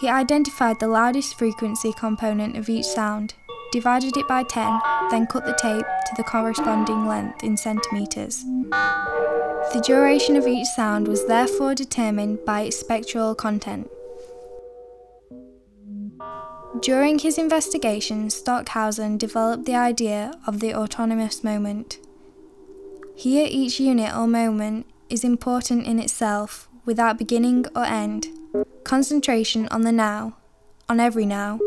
He 0.00 0.08
identified 0.08 0.80
the 0.80 0.88
loudest 0.88 1.38
frequency 1.38 1.92
component 1.92 2.56
of 2.56 2.70
each 2.70 2.86
sound, 2.86 3.34
divided 3.74 4.16
it 4.16 4.28
by 4.28 4.44
10, 4.44 4.80
then 5.10 5.26
cut 5.26 5.44
the 5.44 5.58
tape 5.60 5.84
to 6.06 6.14
the 6.16 6.22
corresponding 6.22 7.08
length 7.08 7.42
in 7.42 7.56
centimetres. 7.56 8.44
The 8.70 9.82
duration 9.84 10.36
of 10.36 10.46
each 10.46 10.68
sound 10.68 11.08
was 11.08 11.26
therefore 11.26 11.74
determined 11.74 12.44
by 12.44 12.60
its 12.60 12.78
spectral 12.78 13.34
content. 13.34 13.90
During 16.80 17.18
his 17.18 17.36
investigation, 17.36 18.30
Stockhausen 18.30 19.18
developed 19.18 19.64
the 19.64 19.74
idea 19.74 20.32
of 20.46 20.60
the 20.60 20.72
autonomous 20.72 21.42
moment. 21.42 21.98
Here, 23.16 23.48
each 23.50 23.80
unit 23.80 24.14
or 24.16 24.28
moment 24.28 24.86
is 25.08 25.24
important 25.24 25.84
in 25.84 25.98
itself, 25.98 26.68
without 26.84 27.18
beginning 27.18 27.66
or 27.74 27.84
end. 27.84 28.28
Concentration 28.84 29.66
on 29.72 29.82
the 29.82 29.90
now, 29.90 30.36
on 30.88 31.00
every 31.00 31.26
now, 31.26 31.58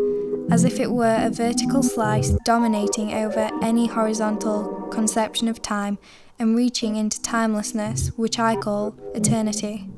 as 0.49 0.63
if 0.63 0.79
it 0.79 0.91
were 0.91 1.17
a 1.19 1.29
vertical 1.29 1.83
slice 1.83 2.31
dominating 2.45 3.13
over 3.13 3.49
any 3.61 3.87
horizontal 3.87 4.87
conception 4.91 5.47
of 5.47 5.61
time 5.61 5.97
and 6.39 6.55
reaching 6.55 6.95
into 6.95 7.21
timelessness, 7.21 8.09
which 8.15 8.39
I 8.39 8.55
call 8.55 8.95
eternity. 9.13 9.89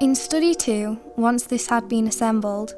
In 0.00 0.14
Study 0.14 0.54
2, 0.54 0.98
once 1.16 1.44
this 1.44 1.68
had 1.68 1.88
been 1.88 2.06
assembled, 2.06 2.74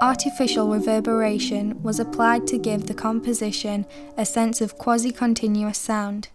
artificial 0.00 0.68
reverberation 0.68 1.80
was 1.82 2.00
applied 2.00 2.46
to 2.48 2.58
give 2.58 2.86
the 2.86 2.94
composition 2.94 3.86
a 4.16 4.26
sense 4.26 4.60
of 4.60 4.78
quasi 4.78 5.12
continuous 5.12 5.78
sound. 5.78 6.28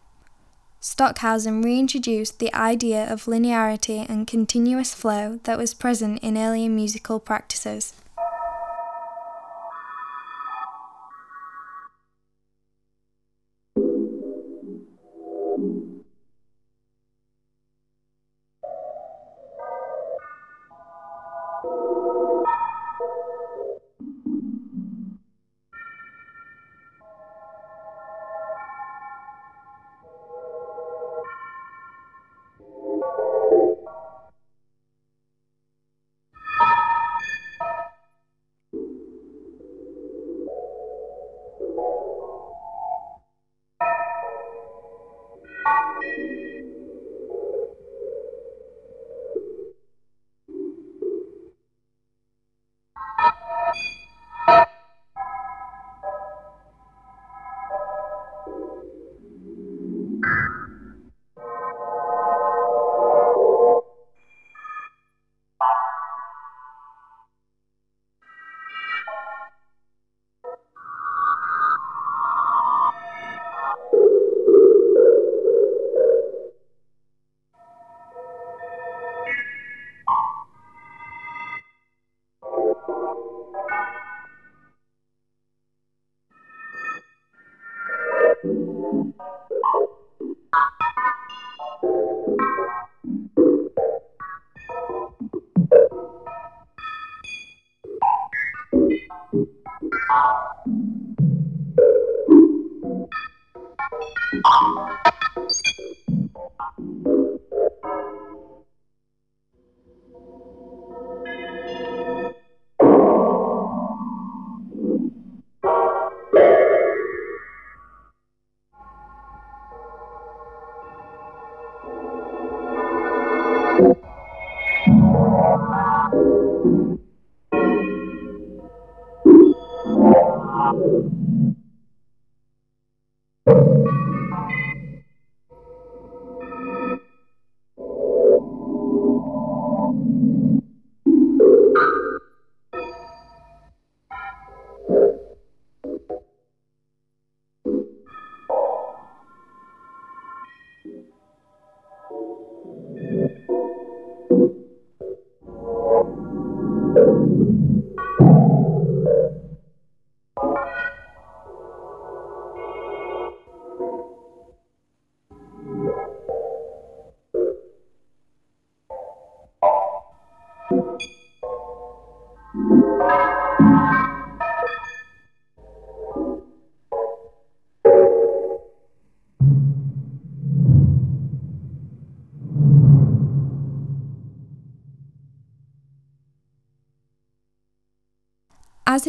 Stockhausen 0.89 1.61
reintroduced 1.61 2.39
the 2.39 2.51
idea 2.55 3.11
of 3.11 3.25
linearity 3.25 4.09
and 4.09 4.25
continuous 4.25 4.93
flow 4.93 5.41
that 5.43 5.57
was 5.57 5.73
present 5.73 6.17
in 6.23 6.37
earlier 6.37 6.69
musical 6.69 7.19
practices. 7.19 7.91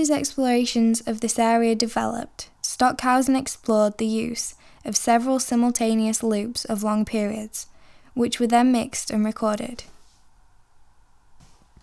His 0.09 0.17
explorations 0.17 1.03
of 1.03 1.21
this 1.21 1.39
area 1.39 1.75
developed, 1.75 2.49
Stockhausen 2.63 3.37
explored 3.37 3.99
the 3.99 4.07
use 4.07 4.55
of 4.83 4.97
several 4.97 5.39
simultaneous 5.39 6.23
loops 6.23 6.65
of 6.65 6.83
long 6.83 7.05
periods, 7.05 7.67
which 8.15 8.41
were 8.41 8.47
then 8.47 8.73
mixed 8.73 9.11
and 9.11 9.23
recorded. 9.23 9.85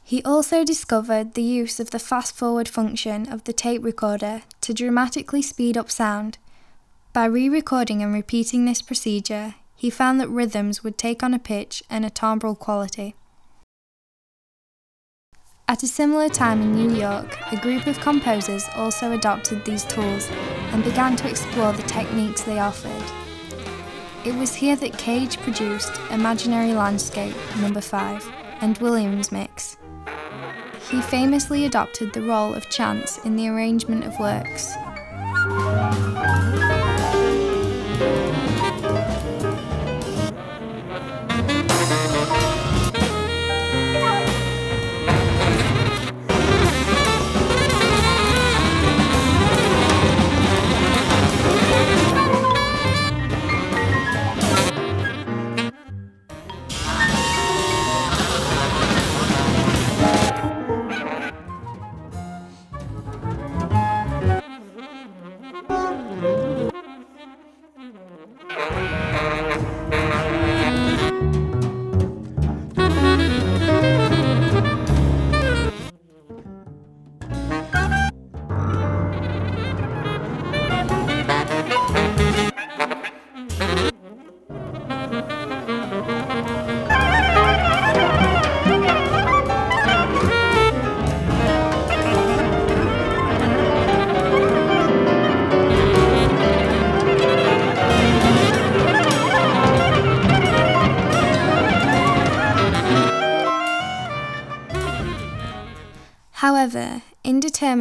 He 0.04 0.24
also 0.24 0.64
discovered 0.64 1.36
the 1.36 1.44
use 1.44 1.80
of 1.80 1.92
the 1.92 2.00
fast 2.00 2.36
forward 2.36 2.68
function 2.68 3.32
of 3.32 3.44
the 3.44 3.54
tape 3.54 3.84
recorder 3.84 4.42
to 4.62 4.74
dramatically 4.74 5.44
speed 5.44 5.78
up 5.78 5.92
sound. 5.92 6.40
By 7.14 7.26
re 7.26 7.48
recording 7.48 8.02
and 8.02 8.12
repeating 8.12 8.66
this 8.66 8.82
procedure, 8.82 9.54
he 9.76 9.92
found 9.92 10.20
that 10.20 10.30
rhythms 10.30 10.84
would 10.84 10.98
take 10.98 11.22
on 11.22 11.36
a 11.36 11.40
pitch 11.40 11.84
and 11.92 12.04
a 12.04 12.10
timbral 12.10 12.58
quality. 12.58 13.14
At 15.68 15.82
a 15.82 15.88
similar 15.88 16.30
time 16.30 16.62
in 16.62 16.74
New 16.74 16.96
York, 16.96 17.36
a 17.52 17.58
group 17.58 17.88
of 17.88 18.00
composers 18.00 18.64
also 18.76 19.14
adopted 19.14 19.66
these 19.66 19.84
tools 19.84 20.30
and 20.72 20.84
began 20.84 21.16
to 21.16 21.28
explore 21.28 21.74
the 21.74 21.82
techniques 21.84 22.44
they 22.44 22.60
offered. 22.60 23.04
It 24.24 24.36
was 24.36 24.54
here 24.54 24.76
that 24.76 24.96
Cage 25.00 25.38
produced 25.38 26.00
Imaginary 26.12 26.74
Landscape 26.74 27.36
number 27.60 27.82
5 27.82 28.32
and 28.62 28.78
Williams 28.78 29.32
Mix. 29.32 29.78
He 30.92 31.02
famously 31.02 31.66
adopted 31.66 32.14
the 32.14 32.22
role 32.22 32.54
of 32.54 32.70
chance 32.70 33.18
in 33.26 33.36
the 33.36 33.50
arrangement 33.50 34.04
of 34.04 34.20
works. 34.20 34.72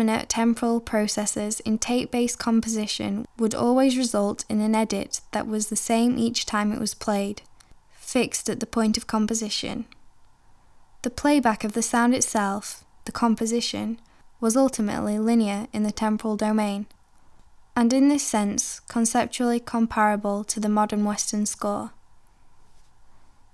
Indeterminate 0.01 0.29
temporal 0.29 0.81
processes 0.81 1.61
in 1.61 1.79
tape 1.79 2.11
based 2.11 2.39
composition 2.39 3.27
would 3.39 3.55
always 3.55 3.97
result 3.97 4.45
in 4.49 4.61
an 4.61 4.75
edit 4.75 5.21
that 5.31 5.47
was 5.47 5.69
the 5.69 5.77
same 5.77 6.19
each 6.19 6.45
time 6.45 6.73
it 6.73 6.81
was 6.81 6.95
played, 6.95 7.43
fixed 7.93 8.51
at 8.51 8.59
the 8.59 8.67
point 8.67 8.97
of 8.97 9.07
composition. 9.07 9.85
The 11.03 11.11
playback 11.11 11.63
of 11.63 11.75
the 11.75 11.83
sound 11.83 12.13
itself, 12.15 12.85
the 13.05 13.13
composition, 13.13 14.01
was 14.41 14.57
ultimately 14.57 15.19
linear 15.19 15.69
in 15.73 15.85
the 15.85 15.93
temporal 15.93 16.37
domain, 16.37 16.87
and 17.77 17.93
in 17.93 18.09
this 18.09 18.27
sense 18.27 18.81
conceptually 18.89 19.61
comparable 19.61 20.43
to 20.45 20.59
the 20.59 20.69
modern 20.69 21.05
Western 21.05 21.47
score. 21.47 21.93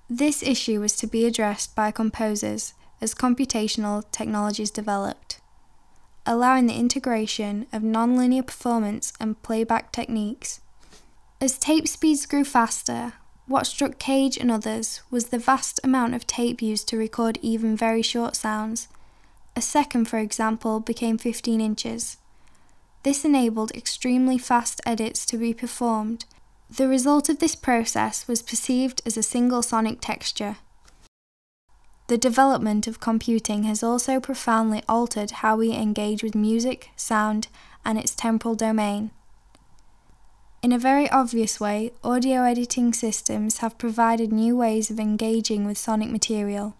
This 0.09 0.43
issue 0.43 0.81
was 0.81 0.97
to 0.97 1.07
be 1.07 1.27
addressed 1.27 1.77
by 1.77 1.91
composers 1.91 2.73
as 3.01 3.15
computational 3.15 4.05
technologies 4.11 4.71
developed, 4.71 5.40
allowing 6.31 6.69
the 6.69 6.79
integration 6.79 7.67
of 7.73 7.83
nonlinear 7.83 8.47
performance 8.47 9.13
and 9.19 9.43
playback 9.43 9.91
techniques. 9.91 10.61
As 11.41 11.59
tape 11.59 11.89
speeds 11.89 12.25
grew 12.25 12.45
faster, 12.45 13.15
what 13.49 13.67
struck 13.67 13.99
Cage 13.99 14.37
and 14.37 14.49
others 14.49 15.03
was 15.11 15.27
the 15.27 15.41
vast 15.41 15.81
amount 15.83 16.15
of 16.15 16.29
tape 16.29 16.63
used 16.63 16.87
to 16.87 16.97
record 16.97 17.41
even 17.43 17.77
very 17.77 18.01
short 18.01 18.37
sounds. 18.37 18.87
A 19.57 19.61
second, 19.61 20.05
for 20.05 20.19
example, 20.19 20.79
became 20.79 21.19
15 21.19 21.61
inches. 21.61 22.19
This 23.03 23.25
enabled 23.25 23.73
extremely 23.73 24.39
fast 24.39 24.81
edits 24.87 25.27
to 25.27 25.37
be 25.37 25.53
performed. 25.53 26.27
The 26.71 26.87
result 26.87 27.29
of 27.29 27.41
this 27.41 27.57
process 27.57 28.29
was 28.29 28.41
perceived 28.41 29.03
as 29.05 29.17
a 29.17 29.25
single 29.25 29.63
sonic 29.63 30.01
texture. 30.01 30.59
The 32.11 32.19
development 32.19 32.89
of 32.89 32.99
computing 32.99 33.63
has 33.63 33.85
also 33.85 34.19
profoundly 34.19 34.83
altered 34.89 35.31
how 35.31 35.55
we 35.55 35.71
engage 35.71 36.25
with 36.25 36.35
music, 36.35 36.91
sound, 36.97 37.47
and 37.85 37.97
its 37.97 38.17
temporal 38.17 38.57
domain. 38.57 39.13
In 40.61 40.73
a 40.73 40.79
very 40.79 41.09
obvious 41.11 41.61
way, 41.61 41.93
audio 42.03 42.43
editing 42.43 42.93
systems 42.93 43.59
have 43.59 43.79
provided 43.79 44.33
new 44.33 44.57
ways 44.57 44.91
of 44.91 44.99
engaging 44.99 45.65
with 45.65 45.79
sonic 45.79 46.11
material. 46.11 46.75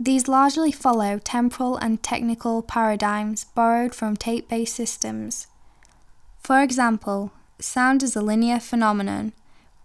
These 0.00 0.26
largely 0.26 0.72
follow 0.72 1.18
temporal 1.18 1.76
and 1.76 2.02
technical 2.02 2.62
paradigms 2.62 3.44
borrowed 3.44 3.94
from 3.94 4.16
tape 4.16 4.48
based 4.48 4.74
systems. 4.74 5.48
For 6.40 6.62
example, 6.62 7.30
sound 7.58 8.02
is 8.02 8.16
a 8.16 8.22
linear 8.22 8.60
phenomenon 8.60 9.34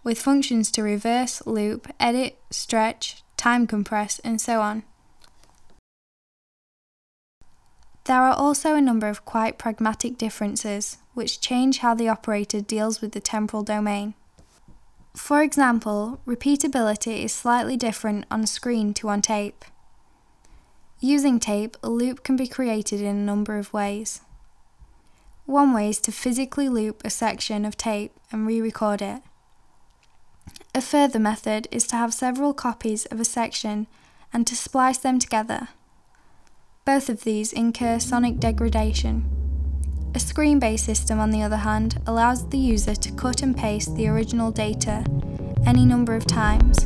with 0.02 0.18
functions 0.18 0.70
to 0.70 0.82
reverse, 0.82 1.44
loop, 1.44 1.92
edit, 2.00 2.38
stretch, 2.48 3.22
time 3.42 3.66
compress, 3.66 4.20
and 4.20 4.40
so 4.40 4.60
on. 4.60 4.84
There 8.04 8.22
are 8.22 8.34
also 8.34 8.76
a 8.76 8.80
number 8.80 9.08
of 9.08 9.24
quite 9.24 9.58
pragmatic 9.58 10.16
differences, 10.16 10.98
which 11.14 11.40
change 11.40 11.78
how 11.78 11.94
the 11.94 12.08
operator 12.08 12.60
deals 12.60 13.00
with 13.00 13.10
the 13.12 13.20
temporal 13.20 13.64
domain. 13.64 14.14
For 15.16 15.42
example, 15.42 16.20
repeatability 16.24 17.24
is 17.24 17.32
slightly 17.32 17.76
different 17.76 18.26
on 18.30 18.46
screen 18.46 18.94
to 18.94 19.08
on 19.08 19.22
tape. 19.22 19.64
Using 21.00 21.40
tape, 21.40 21.76
a 21.82 21.90
loop 21.90 22.22
can 22.22 22.36
be 22.36 22.46
created 22.46 23.00
in 23.00 23.16
a 23.16 23.26
number 23.32 23.58
of 23.58 23.72
ways. 23.72 24.20
One 25.46 25.74
way 25.74 25.88
is 25.88 25.98
to 26.02 26.12
physically 26.12 26.68
loop 26.68 27.02
a 27.04 27.10
section 27.10 27.64
of 27.64 27.76
tape 27.76 28.12
and 28.30 28.46
re 28.46 28.60
record 28.60 29.02
it. 29.02 29.20
A 30.74 30.80
further 30.80 31.18
method 31.18 31.68
is 31.70 31.86
to 31.88 31.96
have 31.96 32.14
several 32.14 32.54
copies 32.54 33.04
of 33.06 33.20
a 33.20 33.24
section 33.24 33.86
and 34.32 34.46
to 34.46 34.56
splice 34.56 34.98
them 34.98 35.18
together. 35.18 35.68
Both 36.84 37.08
of 37.08 37.24
these 37.24 37.52
incur 37.52 37.98
sonic 37.98 38.38
degradation. 38.38 39.28
A 40.14 40.18
screen 40.18 40.58
based 40.58 40.84
system, 40.84 41.20
on 41.20 41.30
the 41.30 41.42
other 41.42 41.58
hand, 41.58 42.00
allows 42.06 42.48
the 42.48 42.58
user 42.58 42.94
to 42.94 43.12
cut 43.12 43.42
and 43.42 43.56
paste 43.56 43.94
the 43.96 44.08
original 44.08 44.50
data 44.50 45.04
any 45.66 45.84
number 45.84 46.14
of 46.14 46.26
times, 46.26 46.78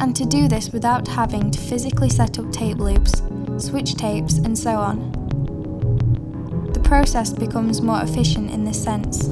and 0.00 0.14
to 0.16 0.24
do 0.24 0.48
this 0.48 0.70
without 0.70 1.06
having 1.06 1.50
to 1.50 1.58
physically 1.60 2.08
set 2.08 2.38
up 2.38 2.50
tape 2.52 2.78
loops, 2.78 3.22
switch 3.58 3.94
tapes, 3.94 4.38
and 4.38 4.58
so 4.58 4.76
on. 4.76 5.12
The 6.72 6.80
process 6.80 7.32
becomes 7.32 7.82
more 7.82 8.00
efficient 8.00 8.50
in 8.50 8.64
this 8.64 8.82
sense. 8.82 9.28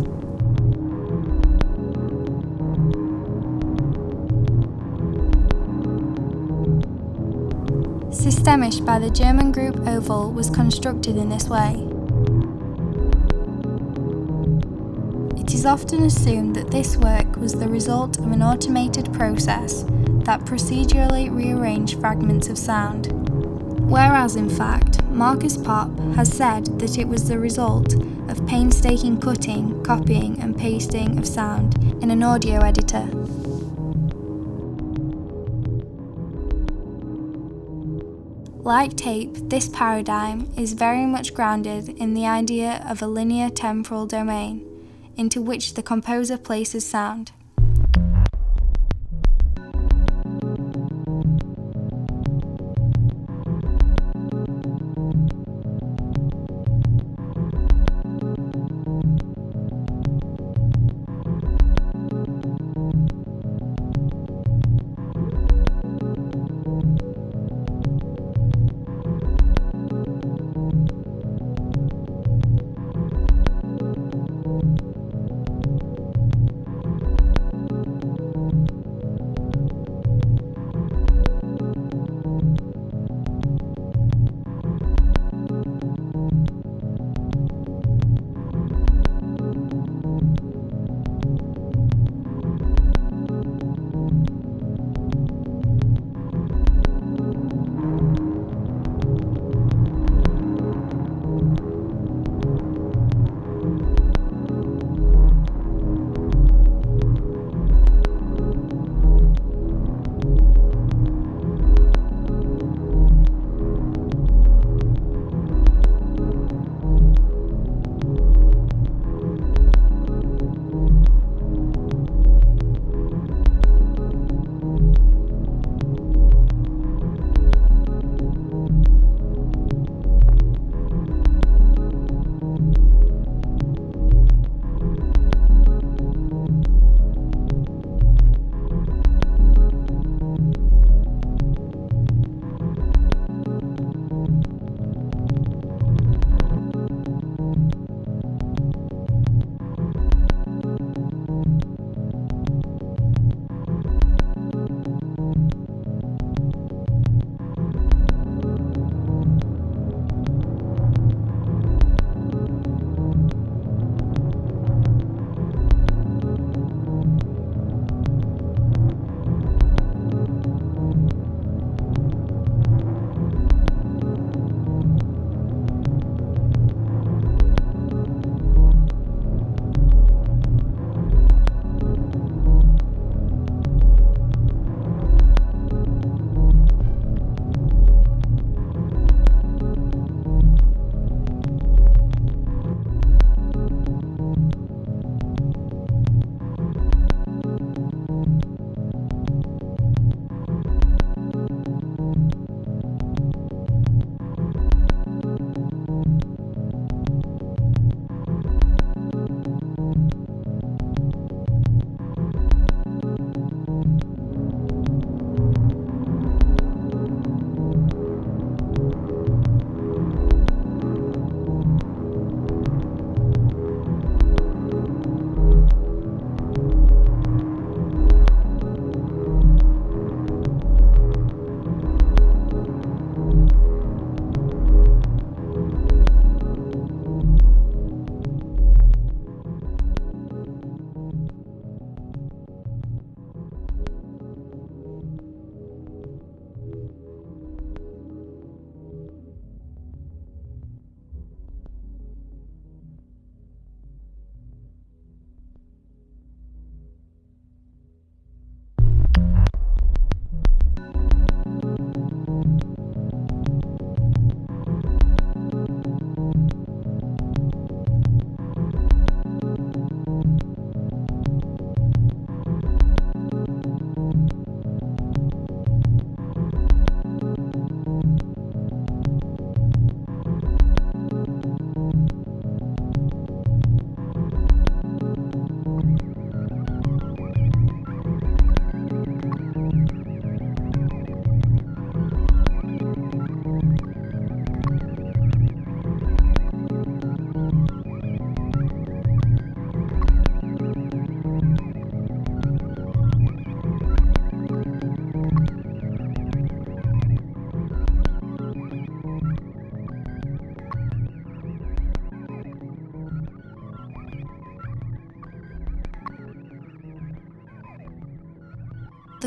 Systemisch 8.11 8.84
by 8.84 8.98
the 8.98 9.11
German 9.11 9.52
group 9.52 9.76
Oval 9.86 10.32
was 10.32 10.48
constructed 10.48 11.16
in 11.16 11.28
this 11.28 11.48
way. 11.48 11.74
It 15.40 15.52
is 15.52 15.66
often 15.66 16.04
assumed 16.04 16.54
that 16.57 16.70
this 16.70 16.96
work 16.96 17.36
was 17.36 17.54
the 17.54 17.68
result 17.68 18.18
of 18.18 18.30
an 18.32 18.42
automated 18.42 19.12
process 19.12 19.84
that 20.24 20.44
procedurally 20.44 21.34
rearranged 21.34 22.00
fragments 22.00 22.48
of 22.48 22.59
sound, 22.59 23.09
whereas 23.90 24.36
in 24.36 24.50
fact, 24.50 25.02
Markus 25.04 25.57
Popp 25.57 25.90
has 26.14 26.32
said 26.32 26.78
that 26.78 26.98
it 26.98 27.09
was 27.09 27.28
the 27.28 27.38
result 27.38 27.94
of 28.28 28.46
painstaking 28.46 29.20
cutting, 29.20 29.82
copying, 29.82 30.40
and 30.40 30.57
pasting 30.57 31.18
of 31.18 31.26
sound 31.26 31.76
in 32.02 32.11
an 32.11 32.22
audio 32.22 32.61
editor. 32.61 33.09
Like 38.67 38.97
tape, 38.97 39.31
this 39.49 39.69
paradigm 39.69 40.53
is 40.57 40.73
very 40.73 41.07
much 41.07 41.35
grounded 41.35 41.89
in 41.89 42.14
the 42.14 42.27
idea 42.27 42.85
of 42.85 43.01
a 43.01 43.07
linear 43.07 43.49
temporal 43.49 44.07
domain 44.07 44.67
into 45.17 45.41
which 45.41 45.75
the 45.75 45.85
composer 45.85 46.37
places 46.37 46.85
sound. 46.85 47.31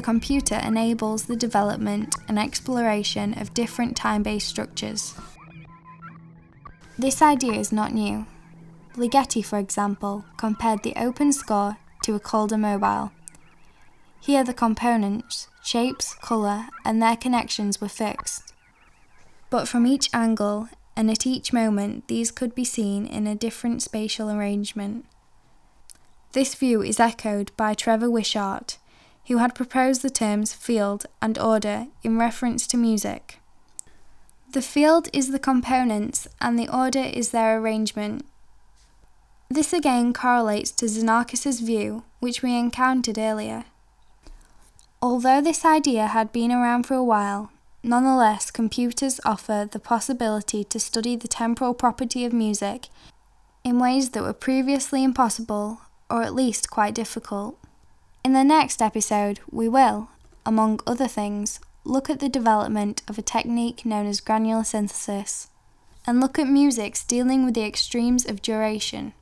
Computer 0.09 0.55
enables 0.55 1.25
the 1.25 1.35
development 1.35 2.15
and 2.27 2.39
exploration 2.39 3.39
of 3.39 3.53
different 3.53 3.95
time 3.95 4.23
based 4.23 4.47
structures. 4.47 5.13
This 6.97 7.21
idea 7.21 7.53
is 7.53 7.71
not 7.71 7.93
new. 7.93 8.25
Ligeti, 8.95 9.45
for 9.45 9.59
example, 9.59 10.25
compared 10.35 10.81
the 10.81 10.95
open 10.95 11.31
score 11.31 11.77
to 12.01 12.15
a 12.15 12.19
Calder 12.19 12.57
mobile. 12.57 13.11
Here, 14.19 14.43
the 14.43 14.51
components, 14.51 15.47
shapes, 15.63 16.15
colour, 16.15 16.69
and 16.83 16.99
their 16.99 17.15
connections 17.15 17.79
were 17.79 17.87
fixed. 17.87 18.51
But 19.51 19.67
from 19.67 19.85
each 19.85 20.09
angle 20.11 20.69
and 20.95 21.11
at 21.11 21.27
each 21.27 21.53
moment, 21.53 22.07
these 22.07 22.31
could 22.31 22.55
be 22.55 22.65
seen 22.65 23.05
in 23.05 23.27
a 23.27 23.35
different 23.35 23.83
spatial 23.83 24.31
arrangement. 24.31 25.05
This 26.31 26.55
view 26.55 26.81
is 26.81 26.99
echoed 26.99 27.51
by 27.55 27.75
Trevor 27.75 28.09
Wishart, 28.09 28.78
who 29.29 29.37
had 29.37 29.53
proposed 29.53 30.01
the 30.01 30.09
terms 30.09 30.53
field 30.53 31.05
and 31.21 31.37
order 31.37 31.85
in 32.03 32.17
reference 32.17 32.65
to 32.65 32.75
music. 32.75 33.39
The 34.53 34.61
field 34.61 35.07
is 35.13 35.29
the 35.29 35.37
components 35.37 36.27
and 36.41 36.57
the 36.57 36.67
order 36.67 37.03
is 37.13 37.29
their 37.29 37.59
arrangement. 37.59 38.25
This 39.47 39.71
again 39.71 40.13
correlates 40.13 40.71
to 40.71 40.87
Xenakis' 40.87 41.61
view, 41.61 42.03
which 42.19 42.41
we 42.41 42.57
encountered 42.57 43.19
earlier. 43.19 43.65
Although 44.99 45.41
this 45.41 45.63
idea 45.63 46.07
had 46.07 46.31
been 46.31 46.51
around 46.51 46.87
for 46.87 46.95
a 46.95 47.03
while, 47.03 47.51
nonetheless, 47.83 48.49
computers 48.49 49.19
offer 49.23 49.69
the 49.71 49.79
possibility 49.79 50.63
to 50.63 50.79
study 50.79 51.15
the 51.15 51.27
temporal 51.27 51.75
property 51.75 52.25
of 52.25 52.33
music 52.33 52.87
in 53.63 53.77
ways 53.77 54.09
that 54.09 54.23
were 54.23 54.33
previously 54.33 55.03
impossible 55.03 55.81
or 56.09 56.23
at 56.23 56.33
least 56.33 56.71
quite 56.71 56.95
difficult. 56.95 57.58
In 58.23 58.33
the 58.33 58.43
next 58.43 58.81
episode, 58.81 59.39
we 59.49 59.69
will, 59.69 60.09
among 60.45 60.81
other 60.85 61.07
things, 61.07 61.59
look 61.85 62.09
at 62.09 62.19
the 62.19 62.29
development 62.29 63.01
of 63.07 63.17
a 63.17 63.21
technique 63.21 63.85
known 63.85 64.05
as 64.05 64.19
granular 64.19 64.63
synthesis 64.63 65.49
and 66.05 66.19
look 66.19 66.37
at 66.37 66.47
musics 66.47 67.03
dealing 67.03 67.45
with 67.45 67.53
the 67.53 67.65
extremes 67.65 68.25
of 68.25 68.41
duration. 68.41 69.13